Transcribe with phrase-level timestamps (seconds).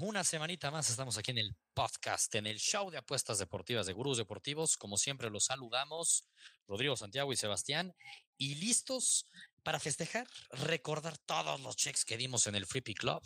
[0.00, 3.92] Una semanita más estamos aquí en el podcast, en el show de apuestas deportivas de
[3.92, 4.78] Gurús Deportivos.
[4.78, 6.24] Como siempre, los saludamos,
[6.66, 7.94] Rodrigo, Santiago y Sebastián,
[8.38, 9.26] y listos
[9.62, 13.22] para festejar, recordar todos los checks que dimos en el Free Club,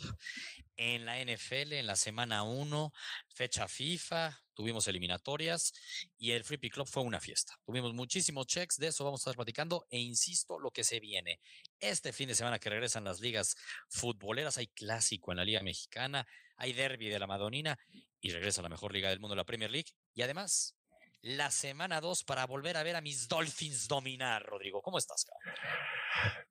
[0.75, 2.91] en la NFL, en la semana 1,
[3.29, 5.73] fecha FIFA, tuvimos eliminatorias
[6.17, 7.57] y el Free Club fue una fiesta.
[7.65, 11.39] Tuvimos muchísimos checks, de eso vamos a estar platicando e insisto lo que se viene.
[11.79, 13.55] Este fin de semana que regresan las ligas
[13.89, 16.27] futboleras, hay clásico en la Liga Mexicana,
[16.57, 17.77] hay derby de la Madonina
[18.21, 19.91] y regresa la mejor liga del mundo, la Premier League.
[20.13, 20.75] Y además,
[21.23, 24.81] la semana 2 para volver a ver a mis Dolphins dominar, Rodrigo.
[24.81, 25.55] ¿Cómo estás, cabrón?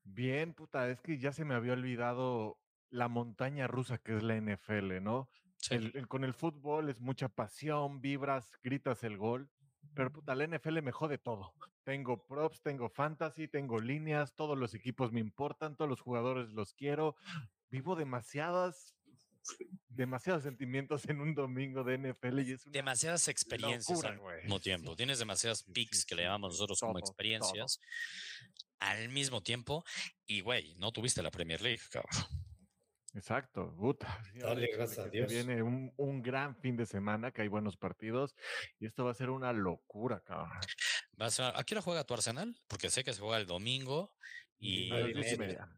[0.02, 2.58] Bien, puta, es que ya se me había olvidado
[2.90, 5.28] la montaña rusa que es la NFL, ¿no?
[5.58, 5.74] Sí.
[5.74, 9.50] El- el- con el fútbol es mucha pasión, vibras, gritas el gol,
[9.94, 11.52] pero puta, la NFL me jode todo.
[11.84, 16.72] Tengo props, tengo fantasy, tengo líneas, todos los equipos me importan, todos los jugadores los
[16.74, 17.14] quiero.
[17.70, 18.94] Vivo demasiadas,
[19.88, 24.60] demasiados sentimientos en un domingo de NFL y es una demasiadas experiencias locura, al mismo
[24.60, 24.90] tiempo.
[24.92, 27.10] Sí, Tienes demasiadas sí, sí, picks que le sí, llamamos sí, nosotros como todo, todo.
[27.10, 27.80] experiencias
[28.78, 29.84] al mismo tiempo.
[30.26, 32.10] Y, güey, no tuviste la Premier League, cabrón.
[33.14, 34.22] Exacto, puta.
[34.32, 35.30] sí, Dale, gracias a Dios.
[35.30, 38.34] Viene un, un gran fin de semana, que hay buenos partidos,
[38.80, 40.58] y esto va a ser una locura, cabrón.
[41.12, 42.56] Vas a, ¿A qué hora juega tu Arsenal?
[42.68, 44.14] Porque sé que se juega el domingo
[44.58, 45.68] y A las Nueve y diez y media.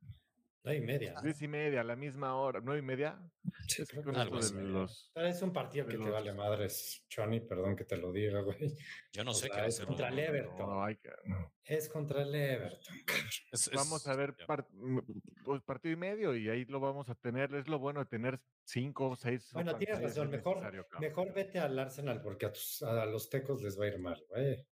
[0.64, 1.14] Nueve y media.
[1.22, 3.20] Diez y media, a la misma hora, nueve y media.
[3.68, 5.10] Sí, Es que creo con que algo esto de los.
[5.14, 8.40] Pero es un partido que te los- vale madres, Johnny, perdón que te lo diga,
[8.40, 8.74] güey.
[9.12, 10.18] yo no O sé qué sea, es contra el.
[10.18, 10.56] Everton.
[10.58, 11.52] No, hay que- no.
[11.64, 12.96] Es contra el Everton.
[13.04, 13.26] cabrón.
[13.52, 14.46] Es- Vamos es- a ver ya.
[14.46, 14.98] par- mm,
[15.44, 17.54] pues, partido y medio, y ahí lo vamos a tener.
[17.54, 19.50] Es lo bueno de tener cinco o seis.
[19.52, 20.28] Bueno, tienes razón.
[20.28, 23.88] es Mejor, mejor vete al Arsenal porque a, tus- a los tecos les va a
[23.88, 24.66] ir mal, güey.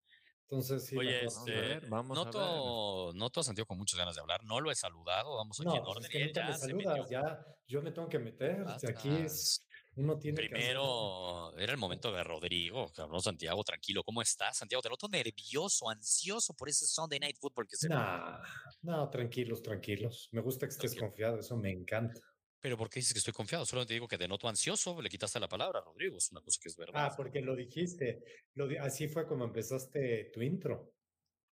[0.51, 0.97] Entonces, sí.
[0.97, 2.35] Oye, mejor- vamos a este, ver, vamos a ver.
[2.35, 4.43] noto, noto a Santiago con muchas ganas de hablar.
[4.45, 5.37] No lo he saludado.
[5.37, 6.05] Vamos aquí No, en pues orden.
[6.05, 8.63] es que nunca ya saludas, yo me tengo que meter.
[8.63, 9.67] o sea, Aquí es,
[9.97, 14.03] uno tiene que Primero, era el momento de Rodrigo, cabrón, Santiago, tranquilo.
[14.05, 14.81] ¿Cómo estás, Santiago?
[14.81, 18.39] Te noto nervioso, ansioso por ese Sunday Night Football que se Nah,
[18.83, 20.31] no, tranquilos, tranquilos.
[20.33, 21.09] Me gusta que estés Tranquilo.
[21.09, 22.21] confiado, eso me encanta.
[22.61, 23.65] Pero ¿por qué dices que estoy confiado?
[23.65, 26.17] Solo te digo que te noto ansioso, le quitaste la palabra, Rodrigo.
[26.19, 26.95] Es una cosa que es verdad.
[27.07, 28.25] Ah, porque lo dijiste.
[28.55, 30.93] Lo di- así fue como empezaste tu intro.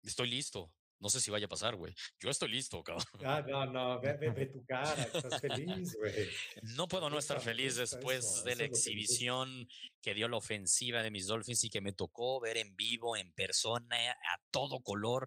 [0.02, 0.72] Estoy listo.
[1.02, 1.94] No sé si vaya a pasar, güey.
[2.18, 3.06] Yo estoy listo, cabrón.
[3.24, 5.40] Ah, no, no, ve, ve- ve tu cara, estás
[5.88, 6.28] feliz, güey.
[6.76, 9.66] No puedo no estar feliz después eso, de la exhibición
[10.02, 13.32] que dio la ofensiva de mis Dolphins y que me tocó ver en vivo, en
[13.32, 15.26] persona, a todo color,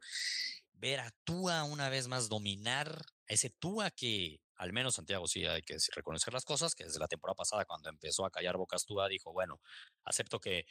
[0.73, 2.95] ver a Tua una vez más dominar,
[3.27, 6.99] a ese Tua que, al menos Santiago sí hay que reconocer las cosas, que desde
[6.99, 9.59] la temporada pasada cuando empezó a callar bocas Tua dijo, bueno,
[10.03, 10.65] acepto que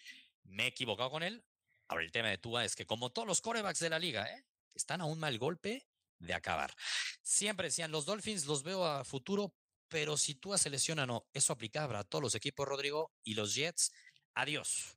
[0.44, 1.44] me he equivocado con él.
[1.88, 4.44] Ahora el tema de Tua es que como todos los corebacks de la liga, ¿eh?
[4.74, 5.86] están a un mal golpe
[6.18, 6.74] de acabar.
[7.22, 9.54] Siempre decían, los Dolphins los veo a futuro,
[9.88, 11.26] pero si Tua se lesiona, no.
[11.32, 13.92] Eso aplicaba a todos los equipos, Rodrigo, y los Jets,
[14.34, 14.96] adiós.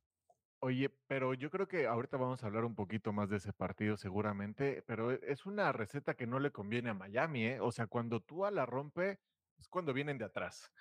[0.68, 3.98] Oye, pero yo creo que ahorita vamos a hablar un poquito más de ese partido
[3.98, 7.60] seguramente, pero e- es una receta que no le conviene a Miami, ¿eh?
[7.62, 9.20] O sea, cuando Tua la rompe,
[9.58, 10.72] es cuando vienen de atrás.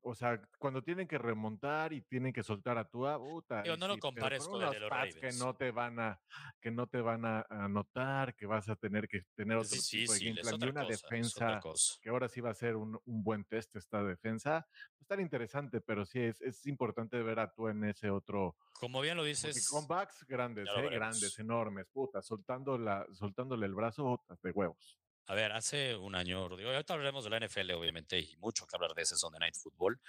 [0.00, 3.62] O sea, cuando tienen que remontar y tienen que soltar a Tua, puta.
[3.62, 5.38] Digo, y no lo sí, pero compares con el de los pads que Ravens.
[5.38, 6.20] no te van a,
[6.60, 10.12] que no te van a anotar, que vas a tener que tener Es otro tipo
[10.12, 11.60] de difícil, game es plan, y una cosa, es defensa
[12.00, 14.50] que ahora sí va a ser un, un buen test esta defensa.
[14.50, 18.56] Va a estar interesante, pero sí es, es importante ver a Tua en ese otro,
[18.74, 20.88] Como bien lo dices, comebacks grandes, ¿eh?
[20.90, 25.01] grandes, enormes, puta, soltando la, soltándole el brazo de huevos.
[25.26, 28.76] A ver, hace un año, Rodrigo, ahorita hablaremos de la NFL, obviamente, y mucho que
[28.76, 30.00] hablar de ese Sunday Night Football.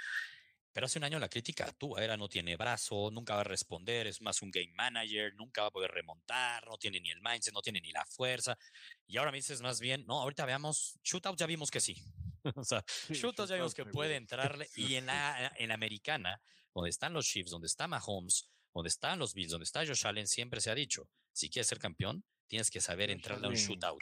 [0.71, 4.07] Pero hace un año la crítica Tua era no tiene brazo, nunca va a responder,
[4.07, 7.53] es más un game manager, nunca va a poder remontar, no tiene ni el mindset,
[7.53, 8.57] no tiene ni la fuerza.
[9.05, 11.95] Y ahora me dices más bien, no, ahorita veamos, shootout ya vimos que sí.
[12.55, 14.67] o sea, Sí, shootouts ya vimos que shootout puede entrarle.
[14.75, 16.41] Y en la, en la americana,
[16.73, 20.27] donde están los Chiefs, donde está Mahomes, donde están los Bills, donde está Josh Allen,
[20.27, 23.99] siempre se ha dicho, si quieres ser campeón, tienes que saber entrarle a un shootout.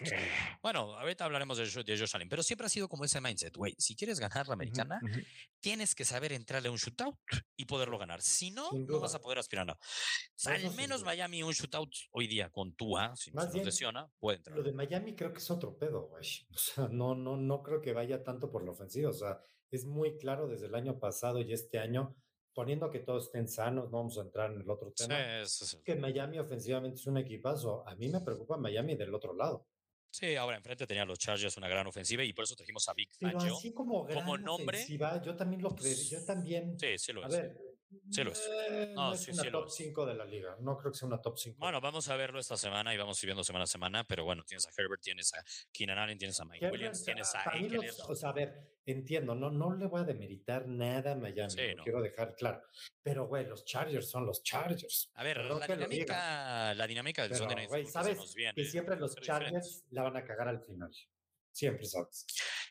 [0.61, 3.73] Bueno, ahorita hablaremos de, de Josh Allen, pero siempre ha sido como ese mindset, güey,
[3.77, 5.21] si quieres ganar la americana, ujú.
[5.61, 7.15] tienes que saber entrarle a un shootout
[7.55, 8.21] y poderlo ganar.
[8.21, 9.79] Si no, no vas a poder aspirar a nada.
[10.43, 11.01] No, al no, menos.
[11.05, 14.57] Miami un shootout hoy día con Tua, si no se bien, lesiona, puede entrar.
[14.57, 16.25] Lo de Miami creo que es otro pedo, güey.
[16.53, 19.11] O sea, no, no, no creo que vaya tanto por la ofensiva.
[19.11, 19.39] O sea,
[19.69, 22.17] es muy claro desde el año pasado y este año
[22.53, 25.41] poniendo que todos estén sanos, no vamos a entrar en el otro Sí, tema.
[25.41, 27.87] ese es el- Que Miami ofensivamente es un equipazo.
[27.87, 29.67] A mí me preocupa Miami del otro lado.
[30.13, 33.09] sí, ahora enfrente tenían los Chargers una gran ofensiva y por eso trajimos a Big
[33.17, 33.55] Pero Fangio.
[33.57, 35.95] así como gran como nombre, ofensiva, yo también lo creo.
[35.95, 36.77] Yo también.
[36.77, 37.31] Sí, sí lo a es.
[37.33, 37.57] ver,
[38.09, 38.49] Sí lo es.
[38.69, 39.75] eh, No, no, es sí, una sí top es.
[39.75, 40.55] 5 de la liga.
[40.59, 41.57] No creo que sea una top 5.
[41.59, 44.23] Bueno, vamos a verlo esta semana y vamos a ir viendo semana a semana, pero
[44.25, 47.83] bueno, tienes a Herbert, tienes a Keenan Allen, tienes a Mike Williams, tienes a Ekeler.
[47.85, 51.49] los- o sea, a ver, entiendo, no, no le voy a demeritar nada a Miami,
[51.51, 51.83] Sí, lo no.
[51.83, 52.61] quiero dejar claro.
[53.03, 55.11] Pero, güey, los Chargers son los Chargers.
[55.15, 58.17] A ver, Perdón la dinámica, la dinámica del Sunday Night sabes
[58.55, 59.51] que siempre los Ser diferentes.
[59.51, 60.91] Chargers la van a cagar al final.
[61.51, 62.25] Siempre sabes.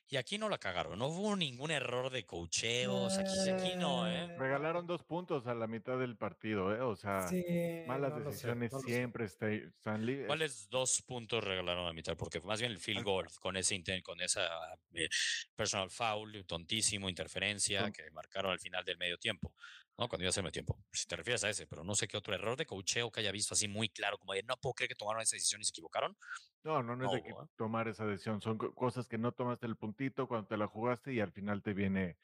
[0.09, 4.37] Y aquí no la cagaron, no hubo ningún error de cocheos, aquí, aquí no, ¿eh?
[4.37, 6.81] Regalaron dos puntos a la mitad del partido, ¿eh?
[6.81, 7.45] O sea, Sí,
[7.87, 11.93] malas no lo sé, decisiones no siempre está- están li- ¿Cuáles dos puntos regalaron a
[11.93, 12.17] mitad?
[12.17, 14.49] Porque más bien el field Al- goal con ese intent, con esa
[14.95, 15.09] eh,
[15.55, 19.55] personal foul, tontísimo, interferencia que marcaron al final del medio tiempo,
[20.01, 20.09] ¿no?
[20.09, 20.83] Cuando iba a medio tiempo.
[20.93, 23.31] Si te refieres a ese, pero no sé qué otro error de cocheo que haya
[23.33, 25.71] visto así muy claro, como de no puedo creer que tomaron esa decisión y se
[25.71, 26.17] equivocaron.
[26.65, 27.35] No, no, no es No de que ¿eh?
[27.57, 28.41] tomar esa decisión.
[28.41, 31.63] Son co- cosas que no tomaste el puntito cuando te la jugaste y al final
[31.63, 32.17] te viene,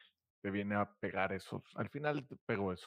[0.42, 1.62] te viene a pegar eso.
[1.74, 2.86] Al final te pegó eso.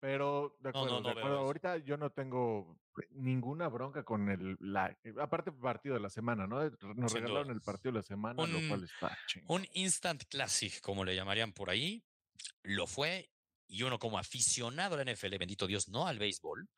[0.00, 1.38] Pero de acuerdo, no, no de acuerdo.
[1.40, 2.78] Ahorita yo no tengo
[3.10, 6.62] ninguna bronca con el la eh, aparte partido de la semana, ¿no?
[6.62, 7.54] Nos Sin regalaron duda.
[7.54, 9.60] el partido de la semana, lo Un- cual está chingón.
[9.62, 12.04] Un instant classic, como le llamarían por ahí,
[12.62, 13.33] lo fue.
[13.74, 16.68] Y uno como aficionado a la NFL, bendito Dios, no al béisbol,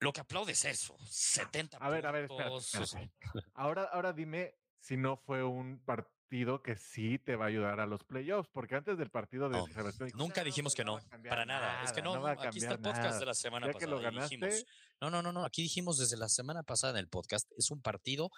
[0.00, 3.12] lo que aplaude es eso, 70 A ver, a ver, espérate, espérate.
[3.54, 7.86] Ahora, ahora dime si no fue un partido que sí te va a ayudar a
[7.86, 10.98] los playoffs, porque antes del partido de No, Sebastián dijo, Nunca "No, dijimos que no
[11.28, 11.84] para nada.
[11.84, 13.24] Es que no, aquí está el podcast de nada".
[13.26, 13.90] la semana Ya que pasada.
[13.92, 14.66] lo dijimos, ganaste,
[15.00, 17.80] no, no, no, no, aquí dijimos desde la semana pasada en el podcast, es un
[17.80, 18.30] partido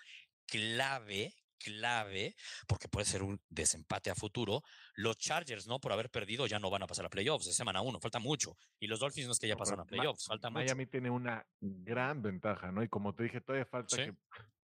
[0.46, 2.34] clave, clave,
[2.66, 4.62] porque puede ser un desempate a futuro.
[4.94, 5.80] Los Chargers, ¿no?
[5.80, 8.56] Por haber perdido, ya no van a pasar a playoffs, es semana uno, falta mucho.
[8.78, 10.64] Y los Dolphins no es que ya No, pasaron a playoffs, falta mucho.
[10.64, 12.82] Miami tiene una gran ventaja, ¿no?
[12.82, 14.02] Y como te dije, todavía falta Sí.
[14.04, 14.14] que.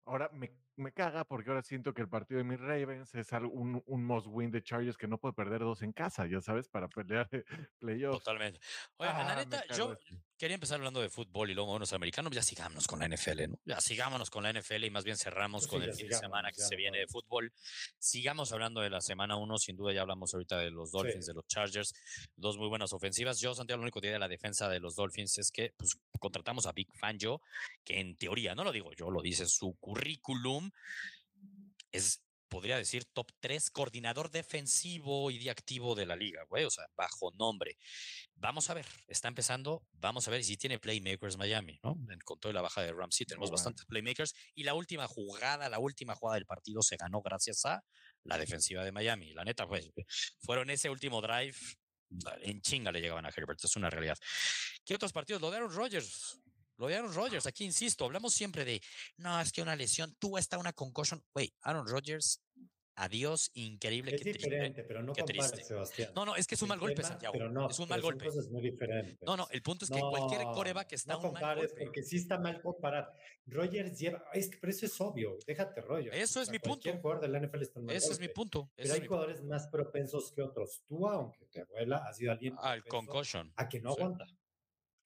[0.06, 3.84] Ahora me, me caga porque ahora siento que el partido de mis Ravens es un,
[3.86, 6.88] un must win de Chargers que no puede perder dos en casa, ya sabes, para
[6.88, 7.28] pelear
[7.80, 8.20] playoffs.
[8.24, 8.62] Totalmente.
[8.96, 9.98] Oye, la Ah, me neta, yo.
[10.38, 13.60] Quería empezar hablando de fútbol y luego unos americanos, ya sigámonos con la NFL, ¿no?
[13.66, 16.16] Ya sigámonos con la NFL y más bien cerramos Pues con sí, el fin de
[16.16, 17.52] semana que se viene de fútbol.
[17.98, 21.34] Sigamos hablando de la semana uno, sin duda ya hablamos ahorita de los Dolphins, de
[21.34, 21.94] los Chargers,
[22.36, 23.40] dos muy buenas ofensivas.
[23.40, 26.68] Yo, Santiago, lo único que de la defensa de los Dolphins es que pues, contratamos
[26.68, 27.42] a Big Fangio,
[27.84, 30.70] que en teoría, no lo digo yo, lo dice su currículum,
[31.92, 36.70] es podría decir top 3 coordinador defensivo y de activo de la liga, güey, o
[36.70, 37.78] sea, bajo nombre.
[38.36, 41.96] Vamos a ver, está empezando, vamos a ver si tiene playmakers Miami, ¿no?
[42.12, 45.80] En- Con toda la baja de Ramsey tenemos bastantes playmakers y la última jugada, la
[45.80, 47.84] última jugada del partido se ganó gracias a
[48.24, 49.34] la defensiva de Miami.
[49.34, 49.90] La neta, pues,
[50.42, 51.56] fueron ese último drive,
[52.42, 54.18] en chinga le llegaban a Herbert, es una realidad.
[54.86, 55.42] ¿Qué otros partidos?
[55.42, 56.40] Lo de Aaron Rodgers.
[56.78, 58.82] Lo de Aaron Rodgers, aquí insisto, hablamos siempre de,
[59.18, 61.24] no, es que una lesión, tú está una concussion.
[61.34, 62.42] Güey, Aaron Rodgers,
[63.00, 64.50] adiós, increíble, Es qué triste.
[64.50, 65.64] diferente, pero no compares, triste.
[65.68, 66.12] Sebastián.
[66.16, 67.34] No, no, es que es un El mal golpe, Santiago.
[67.34, 68.26] Pero no, es un mal son golpe.
[68.26, 69.18] cosas muy diferentes.
[69.22, 71.74] No, no, el punto es que cualquier coreback está no un mal golpe.
[71.86, 73.12] porque sí está mal comparar.
[73.46, 76.12] Rogers lleva, es que pero eso es obvio, déjate rollo.
[76.12, 77.02] Eso es mi Cualquier punto.
[77.02, 78.72] jugador de la NFL está mal Ese es mi punto.
[78.76, 80.82] Pero hay jugadores más propensos que otros.
[80.88, 83.52] Tú, aunque te abuela, ha sido alguien Al concussion.
[83.56, 84.02] a que no Sí.
[84.02, 84.26] aguanta.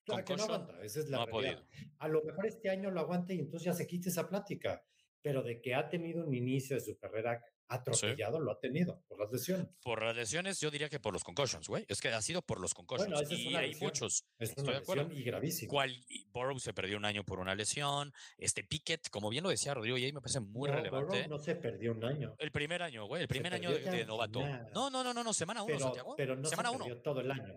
[0.09, 1.63] A que no aguanta, esa es la No realidad.
[1.99, 4.83] A lo mejor este año lo aguante y entonces ya se quite esa plática.
[5.23, 9.19] Pero de que ha tenido un inicio de su carrera atropellado, lo ha tenido por
[9.19, 9.67] las lesiones.
[9.83, 11.85] Por las lesiones, yo diría que por los concussions, güey.
[11.87, 13.07] Es que ha sido por los concussions.
[13.11, 13.87] Bueno, esa es y una hay lesión.
[13.87, 14.25] muchos.
[14.39, 15.13] Es Estoy una de acuerdo.
[15.13, 15.69] y gravísima.
[15.69, 18.11] Cual, y Burrow se perdió un año por una lesión.
[18.37, 21.27] Este Pickett, como bien lo decía Rodrigo, y ahí me parece muy No, relevante.
[21.27, 22.35] No se perdió un año.
[22.39, 23.21] El primer año, güey.
[23.21, 24.41] El primer año de, novato.
[24.73, 25.33] No, no, no, no, no.
[25.33, 26.15] Semana uno, Pero, Santiago.
[26.17, 26.85] pero no semana se uno.
[26.85, 27.53] perdió todo el año.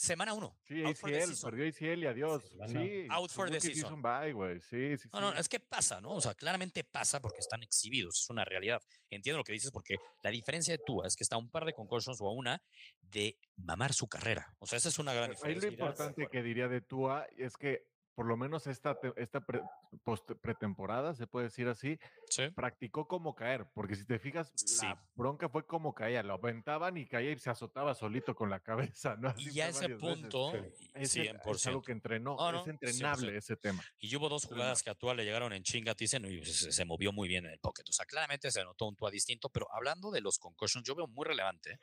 [0.00, 0.56] Semana uno.
[0.66, 2.42] Sí, ACL, perdió ACL y adiós.
[2.68, 4.00] Sí, Out for the season.
[4.00, 4.58] bye, güey.
[4.60, 5.38] Sí, sí, No, no, sí.
[5.40, 6.12] es que pasa, ¿no?
[6.12, 8.80] O sea, claramente pasa porque están exhibidos, es una realidad.
[9.10, 11.66] Entiendo lo que dices porque la diferencia de Tua es que está a un par
[11.66, 12.62] de concussions o a una
[13.02, 14.56] de mamar su carrera.
[14.58, 15.68] O sea, esa es una gran Ahí lo diferencia.
[15.68, 17.89] importante que diría de Tua es que
[18.20, 19.62] por lo menos esta, esta pre-
[20.04, 21.98] post- pretemporada, se puede decir así,
[22.28, 22.48] Sí.
[22.54, 24.84] practicó cómo caer, porque si te fijas, Sí.
[24.84, 28.60] la bronca fue como caía, lo aventaban y caía y se azotaba solito con la
[28.60, 29.30] cabeza, ¿no?
[29.30, 30.52] Así Y ya a ese punto,
[30.92, 31.68] es 100%.
[31.70, 33.38] algo que entrenó, no, es entrenable 100%.
[33.38, 33.82] ese tema.
[33.98, 36.84] Y hubo dos jugadas que a Tua le llegaron en chinga, dicen, y se, se
[36.84, 37.84] movió muy bien en el pocket.
[37.88, 41.06] O sea, claramente se notó un Tua distinto, pero hablando de los concussions, yo veo
[41.06, 41.80] muy relevante,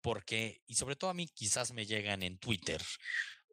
[0.00, 2.80] porque, y sobre todo a mí quizás me llegan en Twitter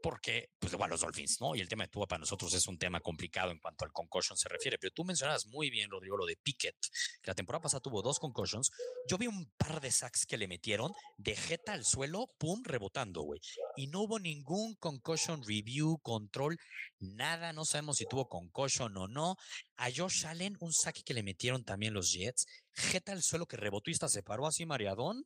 [0.02, 1.56] porque, pues, igual los Dolphins, ¿no?
[1.56, 4.38] Y el tema de Tua para nosotros es un tema complicado en cuanto al concussion
[4.38, 4.78] se refiere.
[4.78, 6.76] Pero tú mencionabas muy bien, Rodrigo, lo de Pickett,
[7.22, 8.72] que la temporada pasada tuvo dos concussions.
[9.08, 13.22] Yo vi un par de sacks que le metieron de jeta al suelo, pum, rebotando,
[13.22, 13.40] güey.
[13.76, 16.58] Y no hubo ningún concussion review, control,
[17.00, 17.54] nada.
[17.54, 19.36] No sabemos si tuvo concussion o no.
[19.78, 23.58] A Josh Allen, un saque que le metieron también los Jets, jeta al suelo que
[23.58, 25.26] rebotó y hasta se paró así mareadón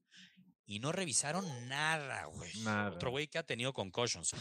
[0.66, 2.52] y no revisaron nada, güey.
[2.92, 4.32] Otro güey que ha tenido concussions.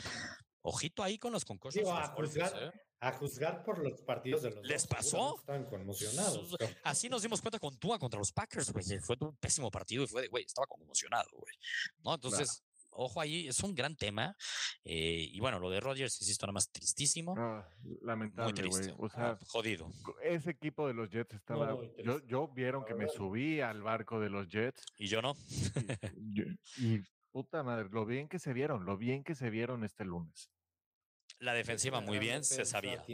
[0.62, 1.88] Ojito ahí con los concussions.
[1.88, 2.73] a, juzgar, ¿eh?
[3.00, 5.37] a, juzgar, por los partidos de los ¿Les pasó?
[5.38, 6.57] Están conmocionados.
[6.83, 8.85] Así nos dimos cuenta con Tua contra los Packers, güey.
[9.00, 11.54] Fue un pésimo partido y fue de, güey, estaba conmocionado, güey.
[12.02, 12.14] ¿No?
[12.14, 12.62] Entonces,
[12.94, 14.36] ojo ahí, es un gran tema.
[14.84, 17.34] Eh, y bueno, lo de Rodgers, insisto, nada más tristísimo.
[17.36, 17.68] Ah,
[18.02, 18.94] lamentable, güey.
[18.98, 19.90] O sea, ah, jodido.
[20.22, 21.76] Ese equipo de los Jets estaba.
[22.02, 24.84] yo, yo vieron que me subí al barco de los Jets.
[24.98, 25.34] Y yo no.
[26.78, 30.50] y, puta madre, lo bien que se vieron, lo bien que se vieron este lunes.
[31.40, 33.04] La defensiva muy bien, se sabía.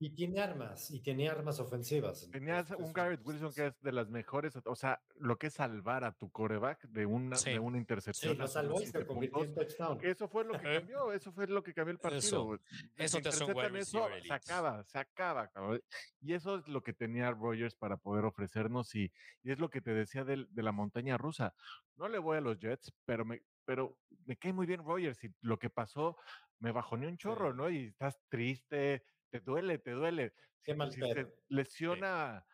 [0.00, 2.28] Y tiene armas, y tenía armas ofensivas.
[2.30, 6.04] Tenías un Garrett Wilson que es de las mejores, o sea, lo que es salvar
[6.04, 8.34] a tu coreback de una, de una intercepción.
[8.34, 9.98] Sí, lo salvó y se convirtió en touchdown.
[10.02, 12.18] Eso fue lo que cambió, eso fue lo que cambió el partido.
[12.18, 12.58] Eso,
[12.96, 15.50] eso te hace un eso, se acaba, se acaba.
[16.20, 19.12] Y eso es lo que tenía Rogers para poder ofrecernos y,
[19.42, 21.54] y es lo que te decía de, de, la montaña rusa.
[21.96, 25.34] No le voy a los Jets, pero me, pero me cae muy bien Rogers y
[25.40, 26.16] lo que pasó
[26.60, 27.70] me bajó ni un chorro, ¿no?
[27.70, 30.32] Y estás triste, te duele, te duele.
[30.62, 32.44] Qué mal si se lesiona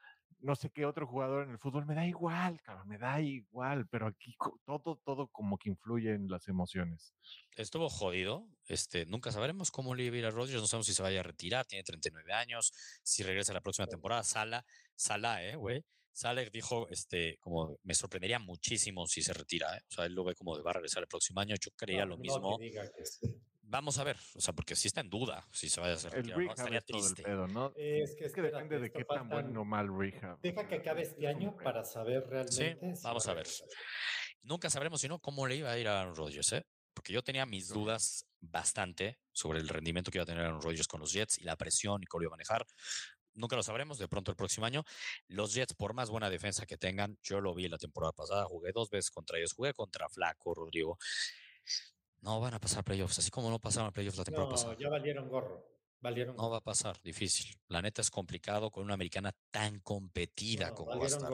[0.45, 3.89] no sé qué otro jugador en el fútbol, me da igual, cabrón, me da igual,
[3.89, 7.15] pero aquí todo, todo como que influye en las emociones.
[7.57, 11.21] Estuvo jodido, este, nunca sabremos cómo le va a Rodgers, no sabemos si se vaya
[11.21, 14.65] a retirar, tiene 39 años, si regresa la próxima temporada, Sala,
[14.95, 15.83] Sala, eh, güey.
[16.13, 19.81] Sala dijo, este, como me sorprendería muchísimo si se retira, ¿eh?
[19.89, 22.05] o sea, él lo ve como de va a regresar el próximo año, yo creía
[22.05, 22.59] lo mismo.
[23.67, 26.15] Vamos a ver, o sea, porque sí está en duda si se vaya a hacer.
[26.15, 26.53] El ¿no?
[26.53, 27.23] Estaría triste.
[27.23, 27.73] Pedo, ¿no?
[27.77, 30.39] Es que, es que depende de qué tan bueno o mal rehab.
[30.41, 32.79] Deja que acabe este año para saber realmente.
[32.81, 33.47] Sí, vamos a ver.
[34.43, 36.67] Nunca sabremos, si no, cómo le iba a ir a Aaron Rodgers, ¿eh?
[36.93, 40.87] Porque yo tenía mis dudas bastante sobre el rendimiento que iba a tener Aaron Rodgers
[40.87, 42.67] con los Jets y la presión y cómo lo iba a manejar.
[43.33, 44.85] Nunca lo sabremos, de pronto el próximo año.
[45.27, 48.71] Los Jets, por más buena defensa que tengan, yo lo vi la temporada pasada, jugué
[48.73, 50.99] dos veces contra ellos, jugué contra Flaco, Rodrigo
[52.25, 54.77] no van a pasar playoffs, así como no pasaron playoffs la temporada pasada.
[54.79, 55.69] Ya valieron gorro.
[56.01, 57.55] Valieron no va a pasar, difícil.
[57.69, 61.33] La neta es complicado con una americana tan competida como va a estar.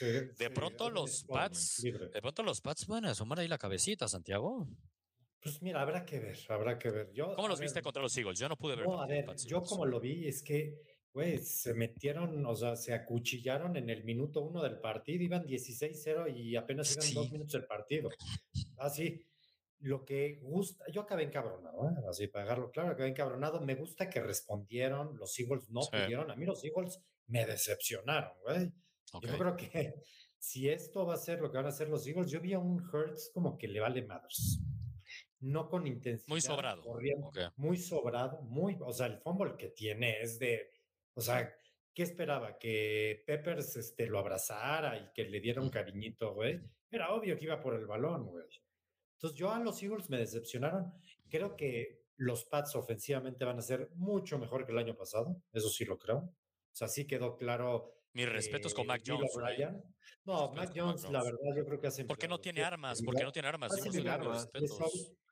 [0.00, 4.66] de pronto los Pats, de pronto los Pats van a asomar ahí la cabecita, Santiago.
[5.40, 7.12] Pues mira, habrá que ver, habrá que ver.
[7.12, 8.38] Yo, ¿Cómo los viste contra los Eagles?
[8.38, 8.86] Yo no pude ver.
[8.86, 10.80] No, a ver, yo como lo vi es que,
[11.12, 16.34] güey, se metieron, o sea, se acuchillaron en el minuto uno del partido, iban 16-0
[16.36, 18.10] y apenas iban dos minutos del partido.
[18.78, 19.22] Así.
[19.22, 19.35] Ah,
[19.80, 21.94] lo que gusta, yo acabé encabronado, ¿eh?
[22.08, 23.60] así para dejarlo claro, acabé encabronado.
[23.60, 26.30] Me gusta que respondieron, los Eagles no pudieron.
[26.30, 28.72] A mí los Eagles me decepcionaron, güey.
[29.22, 29.94] Yo creo que
[30.38, 32.58] si esto va a ser lo que van a hacer los Eagles, yo vi a
[32.58, 34.60] un Hurts como que le vale madres.
[35.40, 36.28] No con intensidad.
[36.28, 36.82] Muy sobrado.
[37.56, 40.70] Muy sobrado, muy, o sea, el fumble que tiene es de,
[41.14, 41.54] o sea,
[41.94, 42.58] ¿qué esperaba?
[42.58, 46.60] Que Peppers este, lo abrazara y que le diera un cariñito, güey.
[46.90, 48.44] Era obvio que iba por el balón, güey.
[49.16, 50.92] Entonces, yo a los Eagles me decepcionaron.
[51.28, 55.42] Creo que los Pats ofensivamente van a ser mucho mejor que el año pasado.
[55.52, 56.18] Eso sí lo creo.
[56.18, 56.34] O
[56.72, 57.94] sea, sí quedó claro.
[58.12, 59.32] Mis respetos con Mac Jones.
[60.24, 62.04] No, Mac Jones, la verdad, yo creo que hace.
[62.04, 63.02] ¿Por qué no tiene armas?
[63.02, 63.72] ¿Por qué no tiene armas?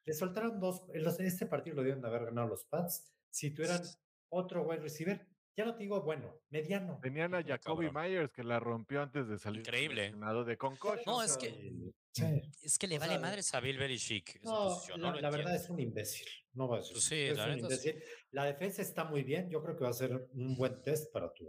[0.06, 0.86] Le, soltaron dos.
[0.92, 3.10] Este partido lo dieron de haber ganado los Pats.
[3.30, 3.82] Si tuvieran
[4.28, 5.26] otro wide receiver,
[5.56, 6.98] ya no te digo bueno, mediano.
[7.02, 9.60] Tenían a Jacoby Myers que la rompió antes de salir.
[9.60, 10.12] Increíble.
[10.12, 10.58] De
[11.06, 11.92] no, es que
[12.62, 14.40] es que le vale madres a Bill Belichick.
[14.42, 16.26] No, la, verdad es un imbécil.
[16.52, 16.96] No va a ser.
[16.98, 18.02] Sí, es la, un imbécil.
[18.30, 19.50] la defensa está muy bien.
[19.50, 21.48] Yo creo que va a ser un buen test para tú.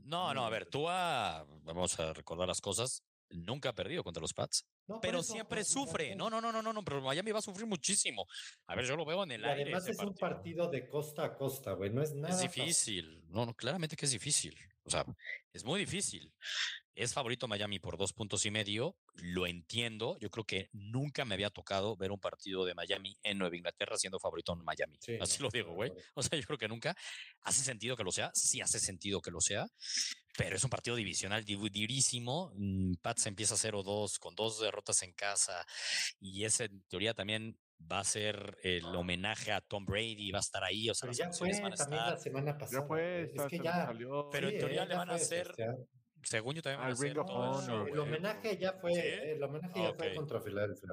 [0.00, 3.02] No, no, a ver, tú vamos a recordar las cosas.
[3.30, 4.66] Nunca ha perdido contra los Pats.
[5.00, 6.14] Pero siempre sufre.
[6.16, 8.26] No, no, no, no, no, no, pero Miami va a sufrir muchísimo.
[8.66, 9.62] A ver, yo lo veo en el aire.
[9.62, 11.90] Además es un partido de costa a costa, güey.
[11.90, 12.34] No es nada.
[12.34, 13.24] Es difícil.
[13.28, 14.56] No, no, claramente que es difícil.
[14.84, 15.04] O sea,
[15.52, 16.32] es muy difícil.
[16.98, 20.18] Es favorito Miami por dos puntos y medio, lo entiendo.
[20.18, 23.96] Yo creo que nunca me había tocado ver un partido de Miami en Nueva Inglaterra
[23.96, 24.98] siendo favorito en Miami.
[25.20, 25.92] Así lo digo, güey.
[26.14, 26.96] O sea, yo creo que nunca
[27.42, 28.32] hace sentido que lo sea.
[28.34, 29.68] Sí hace sentido que lo sea,
[30.36, 32.50] pero es un partido divisional durísimo.
[32.56, 35.64] Mm, Pats empieza 0-2 con dos derrotas en casa
[36.18, 40.40] y ese en teoría también va a ser el homenaje a Tom Brady, va a
[40.40, 42.80] estar ahí, o sea, ya fue también la semana pasada.
[42.80, 43.92] Ya fue, es que ya
[44.32, 45.54] pero en teoría le van a hacer
[46.22, 50.88] según yo también el homenaje ya fue, el homenaje ya fue contra Filadelfia.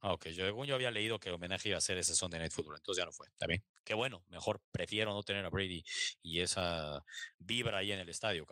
[0.00, 0.26] Ah, ok.
[0.28, 3.00] Yo, yo había leído que el homenaje iba a ser ese Sunday Night Football, entonces
[3.00, 3.28] ya no fue.
[3.46, 3.62] Bien.
[3.84, 4.24] Qué bueno.
[4.28, 5.84] Mejor prefiero no tener a Brady
[6.22, 7.04] y esa
[7.38, 8.44] vibra ahí en el estadio.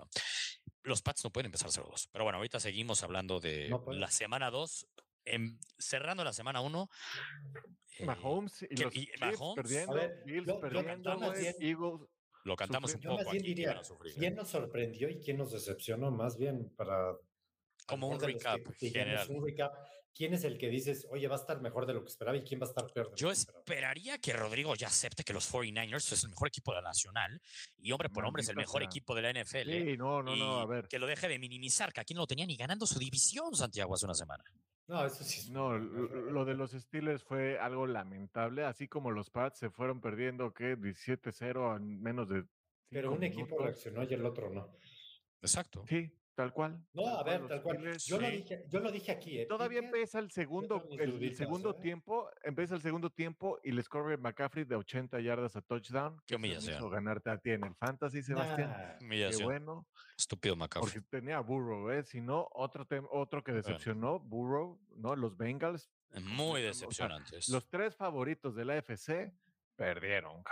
[0.84, 2.08] Los Pats no pueden empezar 0-2.
[2.12, 4.86] Pero bueno, ahorita seguimos hablando de la semana 2.
[5.76, 6.88] cerrando la semana 1.
[7.98, 12.08] Eh, Mahomes y los Mahomes, perdiendo, Bills perdiendo, Eagles
[12.44, 13.28] lo cantamos un poco.
[13.28, 13.80] Aquí, diría,
[14.16, 16.10] ¿quién nos sorprendió y quién nos decepcionó?
[16.10, 17.16] Más bien para.
[17.86, 19.26] Como un recap general.
[19.30, 19.74] Un recap,
[20.14, 22.42] ¿Quién es el que dices, oye, va a estar mejor de lo que esperaba y
[22.42, 23.12] quién va a estar peor?
[23.16, 26.88] Yo esperaría que Rodrigo ya acepte que los 49ers es el mejor equipo de la
[26.88, 27.40] nacional
[27.78, 29.70] y hombre por hombre es el mejor equipo de la NFL.
[29.70, 30.88] Sí, no, no, no, a ver.
[30.88, 33.94] Que lo deje de minimizar, que aquí no lo tenía ni ganando su división Santiago
[33.94, 34.44] hace una semana.
[34.90, 35.52] No, eso sí.
[35.52, 40.52] No, lo, de los Steelers fue algo lamentable, así como los Pats se fueron perdiendo,
[40.52, 40.76] ¿qué?
[40.76, 42.44] 17-0 en menos de.
[42.88, 44.68] Pero un equipo reaccionó y el otro no.
[45.42, 45.84] Exacto.
[45.86, 46.82] Sí, Tal cual.
[46.94, 47.98] No, a ver, tal cual.
[47.98, 49.40] Yo, lo dije, yo lo dije aquí.
[49.40, 49.46] ¿eh?
[49.46, 51.82] Todavía empieza el segundo, el, segundo ¿eh?
[51.82, 56.18] tiempo, empieza el segundo tiempo y les corre McCaffrey de 80 yardas a touchdown.
[56.26, 56.88] Qué humillación.
[56.88, 58.96] ganarte a ti en el fantasy, Sebastián.
[59.00, 59.86] Qué bueno.
[60.16, 61.02] Estúpido McCaffrey.
[61.02, 62.04] Porque tenía Burrow, ¿eh?
[62.04, 65.14] Si no, otro, otro que decepcionó, Burrow, ¿no?
[65.16, 65.90] Los Bengals.
[66.22, 67.50] Muy decepcionantes.
[67.50, 69.30] los tres favoritos de la FC
[69.76, 70.42] perdieron.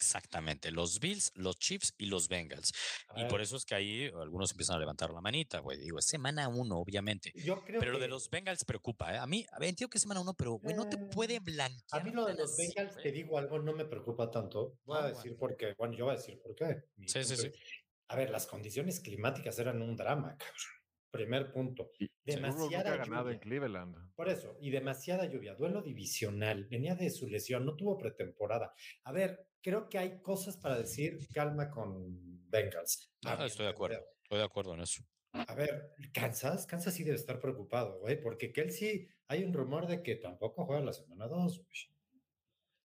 [0.00, 2.72] Exactamente, los Bills, los Chiefs y los Bengals.
[3.16, 5.76] y por eso es que ahí algunos empiezan a levantar la manita, güey.
[5.78, 7.30] Digo, es semana uno, obviamente.
[7.34, 9.18] Yo creo pero lo de los Bengals preocupa, ¿eh?
[9.18, 12.00] A mí, entiendo que es semana uno, pero, güey, no te eh, puede blanquear.
[12.00, 14.78] A mí lo de los Bengals, te digo algo, no me preocupa tanto.
[14.84, 15.74] Voy a decir por qué.
[15.76, 16.82] Bueno, yo voy a decir por qué.
[17.06, 17.52] Sí, sí, sí.
[18.08, 20.79] A ver, las condiciones climáticas eran un drama, cabrón.
[21.10, 21.90] Primer punto.
[22.24, 23.32] demasiada lluvia.
[23.32, 24.14] en Cleveland.
[24.14, 25.54] Por eso, y demasiada lluvia.
[25.54, 26.66] Duelo divisional.
[26.70, 28.72] Venía de su lesión, no tuvo pretemporada.
[29.04, 33.12] A ver, creo que hay cosas para decir calma con Bengals.
[33.24, 33.98] Ah, estoy de acuerdo.
[34.22, 35.02] Estoy de acuerdo en eso.
[35.32, 40.02] A ver, Kansas, Kansas sí debe estar preocupado, güey, porque Kelsey, hay un rumor de
[40.02, 41.64] que tampoco juega la semana 2,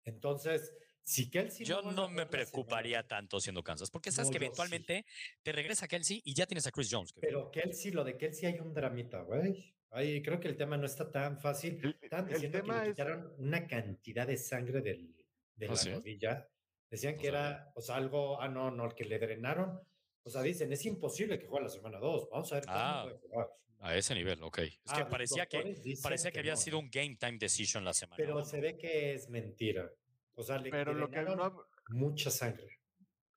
[0.05, 1.65] Entonces, si Kelsey.
[1.65, 5.05] Yo no, me preocuparía tanto siendo Kansas, porque sabes que eventualmente
[5.43, 7.13] te regresa Kelsey y ya tienes a Chris Jones.
[7.19, 9.73] Pero Kelsey, lo de Kelsey hay un dramita, güey.
[9.91, 11.97] Ahí creo que el tema no está tan fácil.
[12.01, 15.13] Están diciendo que le quitaron una cantidad de sangre del,
[15.55, 16.47] de ¿Ah, la rodilla.
[16.89, 19.81] Decían que era, o sea, algo, ah, no, no, el que le drenaron.
[20.23, 22.29] O sea, dicen, es imposible que juegue la semana 2.
[22.31, 23.47] Vamos a ver cómo ah, puede jugar.
[23.79, 24.59] A ese nivel, ok.
[24.59, 28.17] Es que ah, parecía que, parecía que, había sido un game time decision la semana.
[28.17, 29.91] Pero se ve que es mentira.
[30.41, 32.79] O sea, le Pero lo que no, mucha sangre.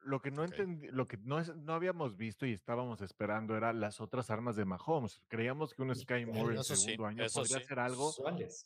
[0.00, 3.74] Lo que no entendí, lo que no, es, no habíamos visto y estábamos esperando era
[3.74, 5.20] las otras armas de Mahomes.
[5.28, 8.10] Creíamos que un Sky Moore en segundo año podría hacer algo.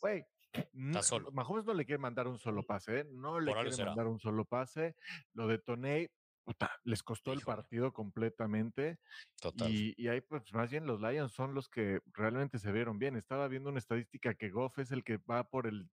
[0.01, 0.25] Güey,
[0.73, 3.07] Mahomes no le quiere mandar un solo pase, ¿eh?
[3.11, 4.95] No le quiere mandar un solo pase.
[5.33, 6.09] Lo de Toney
[6.83, 8.99] les costó el partido completamente.
[9.41, 9.69] Total.
[9.71, 13.15] Y, ahí, pues, más bien los Lions son los que realmente se vieron bien.
[13.15, 15.89] Estaba viendo una estadística que Goff es el que va por el,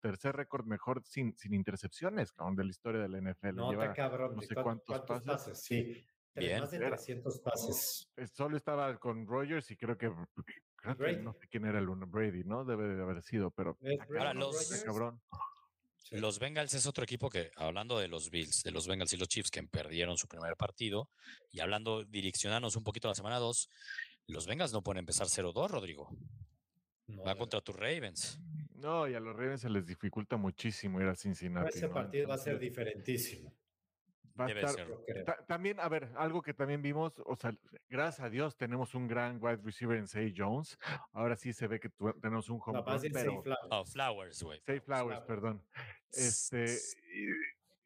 [0.00, 3.54] tercer récord mejor sin, sin intercepciones, cabrón, de la historia de la NFL.
[3.54, 4.36] No, Lleva, cabrón.
[4.36, 5.62] No sé cuántos, pases.
[5.62, 6.06] Sí.
[6.34, 8.10] Más de 300 pases.
[8.32, 12.64] Solo estaba con Rogers y creo que, no sé quién era el uno, Brady, ¿no?
[12.64, 13.78] Debe de haber sido, pero
[14.08, 15.20] Ahora, los, cabrón.
[16.12, 19.28] Los Bengals es otro equipo que, hablando de los Bills, de los Bengals y los
[19.28, 21.08] Chiefs que perdieron su primer partido,
[21.50, 23.68] y hablando, direccionándonos un poquito a la semana 2,
[24.28, 26.08] los Bengals no pueden empezar 0-2, Rodrigo.
[27.26, 28.38] Va contra tus Ravens.
[28.74, 31.78] No, y a los Ravens se les dificulta muchísimo ir a Cincinnati.
[31.78, 33.54] Ese partido va a ser diferentísimo.
[34.46, 34.86] Debe ser.
[35.46, 37.54] también, a ver, algo que también vimos, o sea,
[37.88, 40.78] gracias a Dios tenemos un gran wide receiver en Say Jones.
[41.12, 43.60] Ahora sí se ve que tenemos un home no, pero, Flowers.
[43.70, 44.60] Oh, Flowers, güey.
[44.66, 45.62] Say Flowers, perdón.
[46.12, 46.78] Este,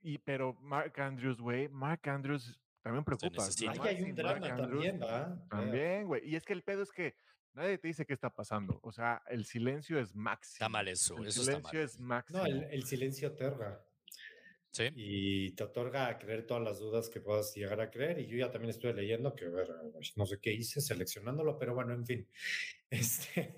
[0.03, 3.45] y, pero Mark Andrews, güey, Mark Andrews también preocupa.
[3.83, 5.37] hay un drama también, ¿va?
[5.49, 6.29] También, güey.
[6.29, 7.17] Y es que el pedo es que
[7.57, 8.79] nadie te dice qué está pasando.
[8.83, 10.55] O sea, el silencio es máximo.
[10.55, 11.17] Está mal eso.
[11.19, 12.39] El eso silencio es máximo.
[12.39, 13.85] No, el, silencio aterra.
[14.95, 18.21] Y te otorga a creer todas las dudas que puedas llegar a creer.
[18.21, 19.69] Y yo ya también estoy leyendo que, ver,
[20.17, 22.29] no sé qué hice seleccionándolo, pero bueno, en fin.
[22.89, 23.53] Este,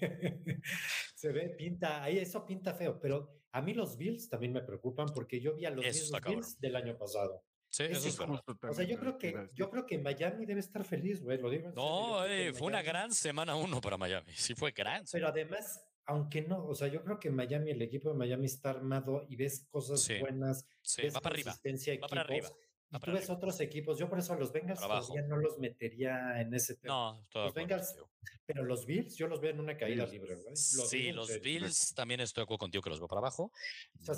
[1.15, 2.99] se ve, pinta, ahí eso pinta feo.
[2.99, 6.77] Pero a mí los Bills también me preocupan porque yo vi a los Bills del
[6.77, 7.45] año pasado.
[7.71, 8.43] Sí, eso es verdad.
[8.63, 11.71] O sea, yo creo que yo creo que Miami debe estar feliz, güey, lo digo.
[11.77, 14.33] no, eh, fue una gran semana uno para Miami.
[14.35, 15.05] Sí fue gran.
[15.13, 18.71] Pero además aunque no, o sea, yo creo que Miami, el equipo de Miami está
[18.71, 20.67] armado y ves cosas buenas,
[20.97, 21.55] ves va para arriba,
[22.03, 22.49] va para arriba.
[22.91, 26.41] y tú ves otros equipos, yo por eso a los Bengals todavía no los metería
[26.41, 26.95] en ese tema.
[27.35, 27.95] No, los Bengals,
[28.47, 30.35] pero los Bills yo los veo en una caída libre.
[30.35, 30.55] ¿verdad?
[30.55, 33.53] sí, los Bills también estoy de acuerdo contigo que los veo para abajo.